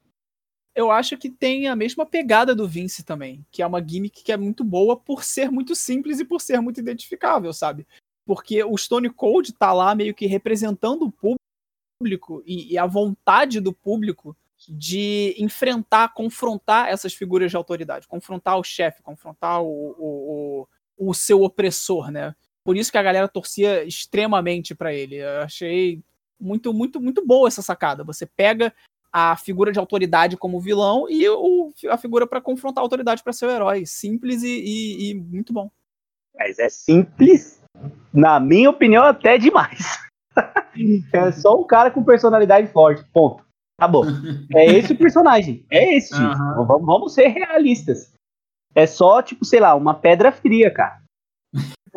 [0.75, 4.33] Eu acho que tem a mesma pegada do Vince também, que é uma gimmick que
[4.33, 7.87] é muito boa por ser muito simples e por ser muito identificável, sabe?
[8.25, 11.13] Porque o Stone Cold tá lá meio que representando o
[12.01, 14.37] público e, e a vontade do público
[14.69, 21.15] de enfrentar, confrontar essas figuras de autoridade, confrontar o chefe, confrontar o, o, o, o,
[21.15, 22.35] seu opressor, né?
[22.69, 25.14] Por isso que a galera torcia extremamente para ele.
[25.14, 26.03] Eu achei
[26.39, 28.05] muito, muito, muito boa essa sacada.
[28.05, 28.75] Você pega
[29.11, 33.33] a figura de autoridade como vilão e o, a figura para confrontar a autoridade para
[33.33, 33.87] ser o herói.
[33.87, 35.71] Simples e, e, e muito bom.
[36.37, 37.62] Mas é simples,
[38.12, 39.99] na minha opinião, até demais.
[41.14, 43.03] é só um cara com personalidade forte.
[43.14, 43.43] Ponto.
[43.81, 44.05] Acabou.
[44.55, 45.64] É esse o personagem.
[45.71, 46.14] É esse.
[46.14, 46.66] Uhum.
[46.66, 48.12] Vamos, vamos ser realistas.
[48.75, 51.08] É só, tipo, sei lá, uma pedra fria, cara.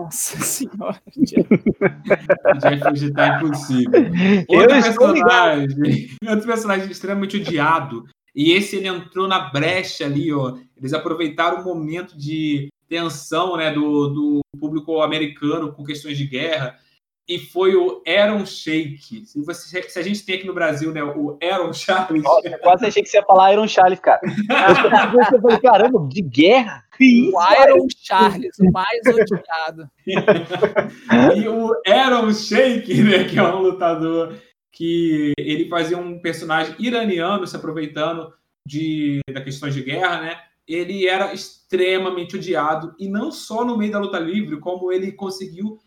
[0.03, 1.01] Nossa senhora.
[2.59, 4.01] Jeff tá impossível.
[4.47, 8.05] Outro personagem, outro personagem extremamente odiado.
[8.35, 10.57] E esse ele entrou na brecha ali, ó.
[10.77, 16.77] Eles aproveitaram o momento de tensão, né, do, do público americano com questões de guerra
[17.31, 19.25] e foi o Aaron Shake.
[19.25, 22.23] Se, você, se a gente tem aqui no Brasil, né, o Aaron Charles.
[22.23, 24.19] Nossa, quase achei que você ia falar Aaron Charles, cara.
[25.31, 26.83] Eu falei, caramba, de guerra?
[26.99, 29.89] o Aaron Charles, o mais odiado.
[31.37, 34.35] e o Aaron Shake, né, que é um lutador
[34.73, 38.33] que ele fazia um personagem iraniano se aproveitando
[38.67, 40.37] de, da questões de guerra, né?
[40.67, 45.79] Ele era extremamente odiado e não só no meio da luta livre, como ele conseguiu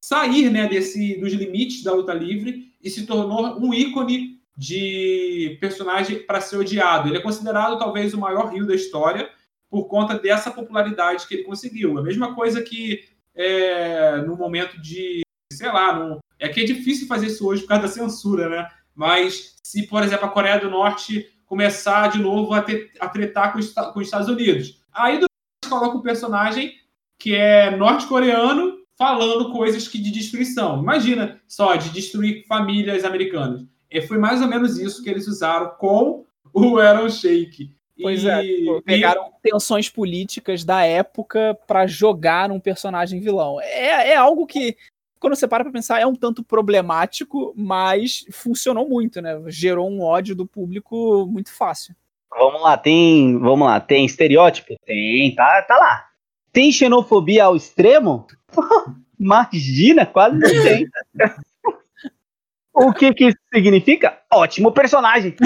[0.00, 6.20] sair né, desse, dos limites da luta livre e se tornou um ícone de personagem
[6.24, 7.08] para ser odiado.
[7.08, 9.30] Ele é considerado talvez o maior rio da história
[9.70, 11.98] por conta dessa popularidade que ele conseguiu.
[11.98, 15.20] A mesma coisa que é, no momento de,
[15.52, 18.68] sei lá, no, é que é difícil fazer isso hoje por causa da censura, né?
[18.94, 23.52] Mas se, por exemplo, a Coreia do Norte começar de novo a, ter, a tretar
[23.52, 25.28] com os, com os Estados Unidos, aí do
[25.68, 26.74] coloca um personagem
[27.18, 30.82] que é norte-coreano falando coisas que de destruição.
[30.82, 33.64] Imagina só, de destruir famílias americanas.
[33.90, 37.72] E foi mais ou menos isso que eles usaram com o Aaron Shake.
[38.00, 39.50] Pois é, e, é, pegaram e...
[39.50, 43.60] tensões políticas da época para jogar um personagem vilão.
[43.60, 44.76] É, é algo que,
[45.18, 49.40] quando você para pra pensar, é um tanto problemático, mas funcionou muito, né?
[49.46, 51.94] Gerou um ódio do público muito fácil.
[52.30, 53.38] Vamos lá, tem.
[53.38, 54.76] Vamos lá, tem estereótipo?
[54.84, 56.08] Tem, tá, tá lá.
[56.52, 58.26] Tem xenofobia ao extremo?
[59.18, 60.86] Imagina, quase não tem.
[62.72, 64.16] o que que isso significa?
[64.32, 65.34] Ótimo personagem.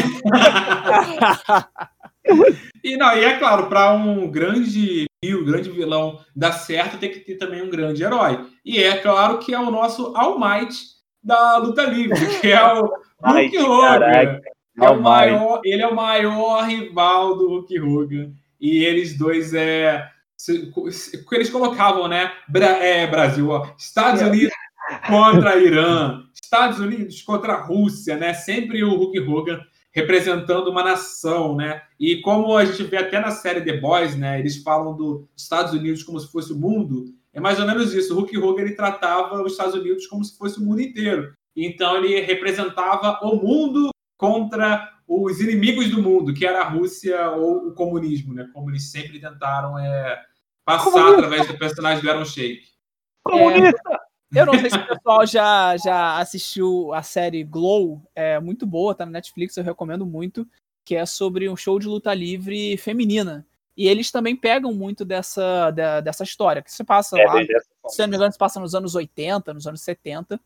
[2.85, 7.21] e não, e é claro, para um grande um grande vilão dar certo, tem que
[7.21, 8.45] ter também um grande herói.
[8.65, 10.77] E é claro que é o nosso All Might
[11.23, 12.91] da luta livre, que é o
[13.23, 14.41] Hulk Hogan.
[14.81, 18.33] É o maior, ele é o maior rival do Hulk Hogan.
[18.61, 20.09] E eles dois é
[21.32, 22.32] eles colocavam, né?
[22.55, 24.53] É, Brasil, ó, Estados Unidos
[25.09, 28.34] contra Irã, Estados Unidos contra a Rússia, né?
[28.34, 29.61] Sempre o Hulk Hogan
[29.93, 31.82] representando uma nação, né?
[32.01, 34.40] E como a gente vê até na série The Boys, né?
[34.40, 37.05] Eles falam dos Estados Unidos como se fosse o mundo.
[37.32, 38.12] É mais ou menos isso.
[38.12, 41.34] O Hulk Hogan ele tratava os Estados Unidos como se fosse o mundo inteiro.
[41.55, 47.68] Então ele representava o mundo contra os inimigos do mundo, que era a Rússia ou
[47.68, 48.49] o comunismo, né?
[48.53, 50.22] Como eles sempre tentaram é,
[50.65, 51.17] passar Comunista.
[51.17, 52.69] através do personagem do Aaron Shake.
[53.23, 53.81] Comunista!
[54.35, 58.67] É, eu não sei se o pessoal já, já assistiu a série Glow, é muito
[58.67, 60.47] boa, tá na Netflix, eu recomendo muito,
[60.85, 63.47] que é sobre um show de luta livre feminina.
[63.77, 67.35] E eles também pegam muito dessa, da, dessa história, que se passa é, lá,
[67.89, 70.41] se não me engano, se passa nos anos 80, nos anos 70.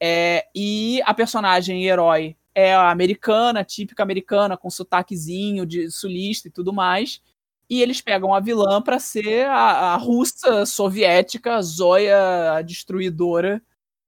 [0.00, 6.50] É, e a personagem herói é a americana, típica americana, com sotaquezinho de sulista e
[6.50, 7.20] tudo mais
[7.68, 13.62] e eles pegam a vilã para ser a, a russa soviética, Zoya destruidora.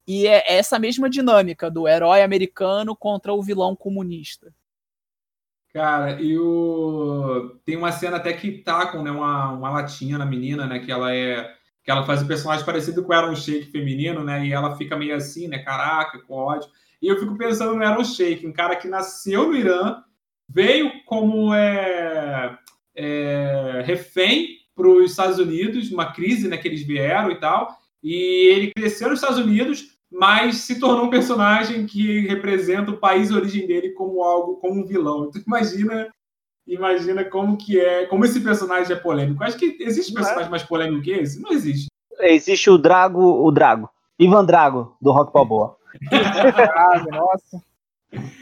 [0.06, 4.52] E é essa mesma dinâmica do herói americano contra o vilão comunista.
[5.72, 7.60] Cara, e o...
[7.64, 10.80] tem uma cena até que tacam né, uma, uma latinha na menina, né?
[10.80, 11.54] Que ela é.
[11.84, 14.44] Que ela faz um personagem parecido com o Aaron Shake feminino, né?
[14.44, 15.58] E ela fica meio assim, né?
[15.58, 16.68] Caraca, com ódio.
[17.00, 20.02] E eu fico pensando no Aaron Shake, um cara que nasceu no Irã,
[20.48, 22.58] veio como é,
[22.94, 27.76] é, refém para os Estados Unidos, uma crise né, que eles vieram e tal.
[28.02, 33.28] E ele cresceu nos Estados Unidos, mas se tornou um personagem que representa o país
[33.28, 35.30] de origem dele como algo, como um vilão.
[35.30, 36.08] Então imagina,
[36.66, 39.44] imagina como que é, como esse personagem é polêmico.
[39.44, 40.50] Acho que existe personagem é.
[40.50, 41.40] mais polêmico que esse?
[41.40, 41.88] Não existe.
[42.20, 43.88] Existe o Drago, o Drago.
[44.18, 45.76] Ivan Drago, do Rock Balboa.
[47.10, 47.69] Nossa.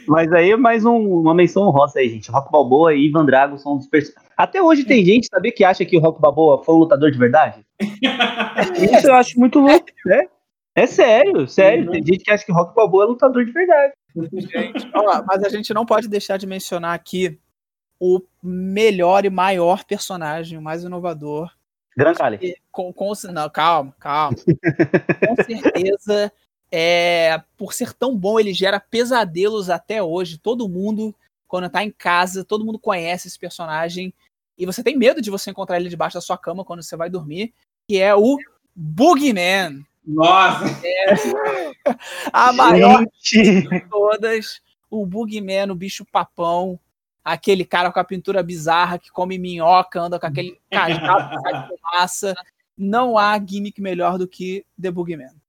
[0.07, 2.31] Mas aí mais um, uma menção honrosa aí, gente.
[2.31, 4.29] Rock Balboa e Ivan Drago são dos personagens.
[4.35, 7.17] Até hoje tem gente, sabia, que acha que o Rock Balboa foi um lutador de
[7.17, 7.65] verdade?
[7.79, 10.27] Isso eu acho muito louco, né?
[10.75, 11.85] É sério, sério.
[11.85, 11.91] Uhum.
[11.91, 13.93] Tem gente que acha que o Rock Balboa é lutador de verdade.
[14.15, 17.39] Gente, ó, mas a gente não pode deixar de mencionar aqui
[17.99, 21.51] o melhor e maior personagem, o mais inovador.
[21.97, 22.55] Gran Cali.
[22.71, 24.37] Com, com, não, calma, calma.
[25.27, 26.31] com certeza
[26.71, 30.37] é, por ser tão bom, ele gera pesadelos até hoje.
[30.37, 31.15] Todo mundo,
[31.47, 34.13] quando tá em casa, todo mundo conhece esse personagem.
[34.57, 37.09] E você tem medo de você encontrar ele debaixo da sua cama quando você vai
[37.09, 37.53] dormir,
[37.87, 38.37] que é o
[38.75, 39.85] Boogeyman.
[40.05, 40.65] Nossa!
[40.83, 41.15] É
[42.31, 44.61] a maior de todas.
[44.89, 46.79] O Boogeyman, o bicho papão.
[47.23, 52.35] aquele cara com a pintura bizarra que come minhoca, anda com aquele cajado de fumaça.
[52.77, 55.39] Não há gimmick melhor do que The Boogeyman.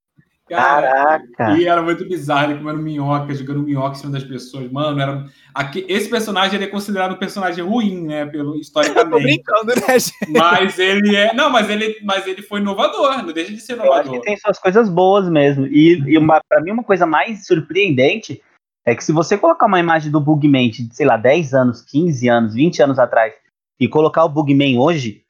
[0.50, 1.56] Caraca!
[1.56, 4.70] E era muito bizarro, ele comendo minhoca, jogando minhoca em cima das pessoas.
[4.70, 5.24] Mano, era.
[5.54, 8.26] Aqui, esse personagem ele é considerado um personagem ruim, né?
[8.26, 9.10] Pelo, historicamente.
[9.10, 10.32] Tô brincando, né, gente?
[10.32, 11.32] Mas ele é.
[11.32, 13.96] Não, mas ele, mas ele foi inovador, não deixa de ser inovador.
[13.96, 15.66] Eu acho que tem suas coisas boas mesmo.
[15.66, 18.42] E, e uma, pra mim, uma coisa mais surpreendente
[18.84, 22.28] é que se você colocar uma imagem do Bugman de, sei lá, 10 anos, 15
[22.28, 23.34] anos, 20 anos atrás,
[23.78, 25.22] e colocar o Bugman hoje,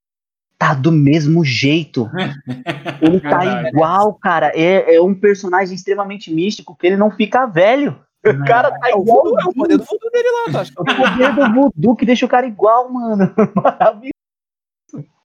[0.61, 2.07] tá do mesmo jeito.
[3.01, 4.53] Ele tá igual, cara.
[4.55, 7.99] É, é um personagem extremamente místico que ele não fica velho.
[8.23, 9.25] O cara tá é igual.
[9.25, 10.71] O, é o poder do voodoo dele lá, tá?
[10.77, 13.33] O poder do voodoo que deixa o cara igual, mano.
[13.57, 14.13] Maravilhoso.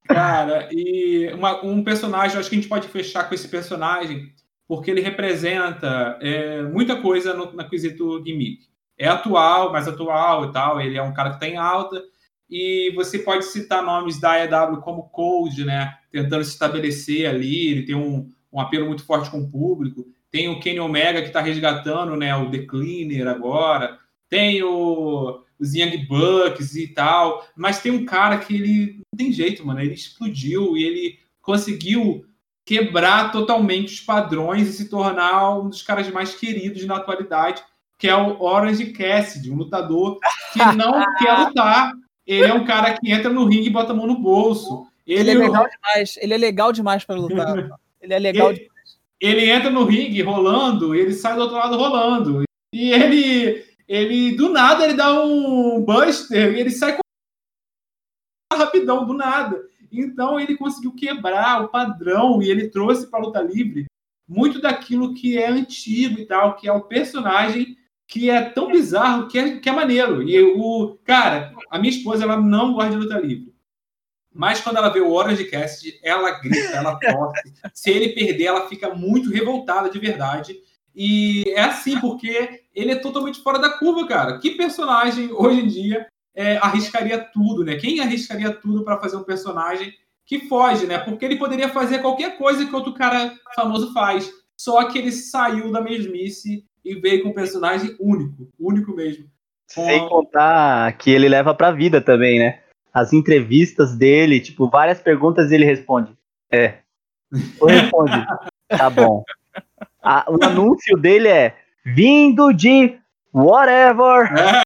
[0.07, 4.31] Cara, e uma, um personagem, acho que a gente pode fechar com esse personagem,
[4.65, 8.59] porque ele representa é, muita coisa no, na quesito gimmick.
[8.97, 10.79] É atual, mais atual e tal.
[10.79, 12.01] Ele é um cara que tá em alta
[12.49, 15.97] e você pode citar nomes da AEW como Cold, né?
[16.11, 20.05] Tentando se estabelecer ali, ele tem um, um apelo muito forte com o público.
[20.31, 23.97] Tem o Kenny Omega que está resgatando né, o The Cleaner agora.
[24.29, 27.45] Tem o, os Young Bucks e tal.
[27.55, 29.79] Mas tem um cara que ele não tem jeito, mano.
[29.79, 32.25] Ele explodiu e ele conseguiu
[32.65, 37.63] quebrar totalmente os padrões e se tornar um dos caras mais queridos na atualidade,
[37.97, 40.19] que é o Orange Cassidy, um lutador
[40.51, 41.91] que não quer lutar,
[42.25, 44.87] ele é um cara que entra no ringue e bota a mão no bolso.
[45.05, 46.17] Ele, ele é legal demais.
[46.19, 47.79] Ele é legal demais para lutar.
[48.01, 48.97] Ele é legal ele, demais.
[49.19, 52.43] Ele entra no ringue rolando, ele sai do outro lado rolando.
[52.73, 56.97] E ele, ele do nada, ele dá um buster e ele sai
[58.51, 59.63] rapidão, do nada.
[59.91, 63.85] Então ele conseguiu quebrar o padrão e ele trouxe para a luta livre
[64.27, 67.77] muito daquilo que é antigo e tal, que é o personagem
[68.07, 70.21] que é tão bizarro que é, que é maneiro.
[70.23, 73.53] E o cara, a minha esposa, ela não gosta de luta livre.
[74.33, 77.53] Mas quando ela vê o Orange Cast, ela grita, ela torce.
[77.73, 80.55] Se ele perder, ela fica muito revoltada de verdade.
[80.93, 84.37] E é assim, porque ele é totalmente fora da curva, cara.
[84.39, 87.77] Que personagem hoje em dia é, arriscaria tudo, né?
[87.77, 89.93] Quem arriscaria tudo para fazer um personagem
[90.25, 90.97] que foge, né?
[90.97, 94.29] Porque ele poderia fazer qualquer coisa que outro cara famoso faz.
[94.57, 99.25] Só que ele saiu da mesmice e veio com um personagem único, único mesmo.
[99.73, 99.85] Com...
[99.85, 102.59] Sem contar que ele leva pra vida também, né?
[102.93, 106.15] As entrevistas dele, tipo, várias perguntas e ele responde.
[106.51, 106.77] É.
[107.59, 108.25] Ou responde.
[108.69, 109.23] tá bom.
[110.01, 112.97] A, o anúncio dele é vindo de
[113.33, 114.61] whatever, é.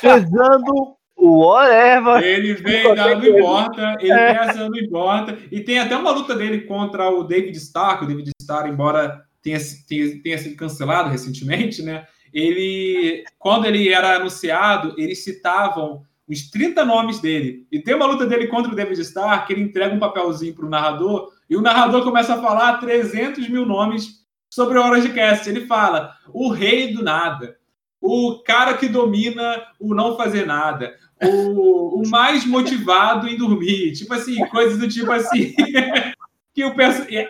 [0.00, 2.22] pesando whatever.
[2.22, 4.46] Ele vem dando importa, ele é.
[4.46, 5.38] pensando importa.
[5.50, 8.04] E tem até uma luta dele contra o David Stark.
[8.04, 12.06] O David Stark, embora tenha, tenha, tenha sido cancelado recentemente, né?
[12.32, 17.66] Ele, quando ele era anunciado, eles citavam uns 30 nomes dele.
[17.70, 20.70] E tem uma luta dele contra o David Stark, ele entrega um papelzinho para o
[20.70, 25.48] narrador, e o narrador começa a falar 300 mil nomes sobre o de Cast.
[25.48, 27.56] Ele fala, o rei do nada,
[28.00, 33.92] o cara que domina o não fazer nada, o, o mais motivado em dormir.
[33.92, 35.54] Tipo assim, coisas do tipo assim.
[36.54, 36.74] que o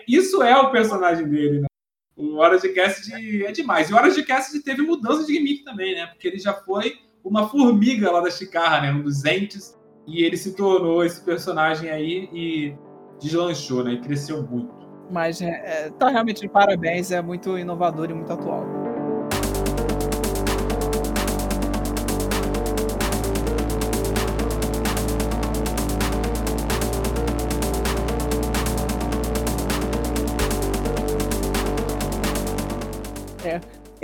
[0.07, 1.67] Isso é o personagem dele, né?
[2.15, 3.89] O Horas de Cast é demais.
[3.89, 6.07] E o Horas de Cast teve mudança de gimmick também, né?
[6.07, 6.93] Porque ele já foi
[7.23, 8.91] uma formiga lá da Chicarra, né?
[8.93, 9.77] Um dos entes.
[10.07, 12.75] E ele se tornou esse personagem aí e
[13.19, 13.93] deslanchou, né?
[13.93, 14.73] E cresceu muito.
[15.11, 18.84] Mas é, é, tá realmente de parabéns, é muito inovador e muito atual.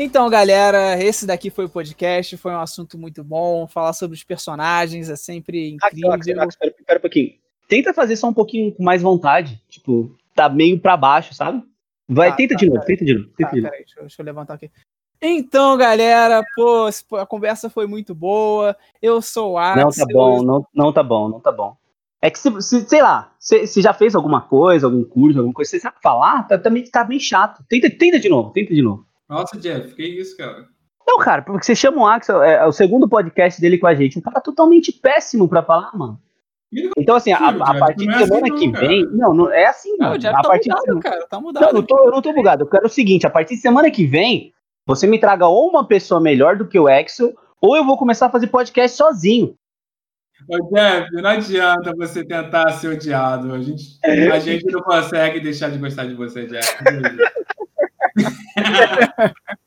[0.04, 3.68] Então, galera, esse daqui foi o podcast, foi um assunto muito bom.
[3.68, 6.16] Falar sobre os personagens é sempre incrível.
[6.16, 7.34] Espera, espera um pouquinho.
[7.68, 9.62] Tenta fazer só um pouquinho com mais vontade.
[9.70, 11.62] Tipo, tá meio pra baixo, sabe?
[12.10, 13.72] Vai, tá, tenta, tá, de novo, tenta de novo, tenta tá, de novo.
[13.72, 14.72] Peraí, deixa, deixa eu levantar aqui.
[15.22, 18.76] Então, galera, pô, a conversa foi muito boa.
[19.00, 19.84] Eu sou o Axel.
[19.84, 21.78] Não tá bom, não, não tá bom, não tá bom.
[22.20, 25.54] É que se, se sei lá, se, se, já fez alguma coisa, algum curso, alguma
[25.54, 27.64] coisa, você sabe falar, tá, também tá bem chato.
[27.70, 29.06] Tenta, tenta de novo, tenta de novo.
[29.32, 30.66] Nossa, Jeff, que isso, cara?
[31.08, 33.96] Não, cara, porque você chama o Axel, é, é o segundo podcast dele com a
[33.96, 36.20] gente, um cara totalmente péssimo pra falar, mano.
[36.98, 39.06] Então, assim, a, a partir de é semana assim, que não, vem.
[39.06, 40.10] Não, não é assim, não.
[40.10, 41.02] Não, o Jeff a tá partir mudado, de...
[41.02, 41.28] cara.
[41.28, 41.64] Tá mudado.
[41.64, 42.64] Não, não tô, eu não tô bugado.
[42.64, 44.54] Eu quero o seguinte: a partir de semana que vem,
[44.86, 48.26] você me traga ou uma pessoa melhor do que o Axel, ou eu vou começar
[48.26, 49.56] a fazer podcast sozinho.
[50.48, 53.54] Ô, Jeff, não adianta você tentar ser odiado.
[53.54, 56.78] A gente, a gente não consegue deixar de gostar de você, Jeff.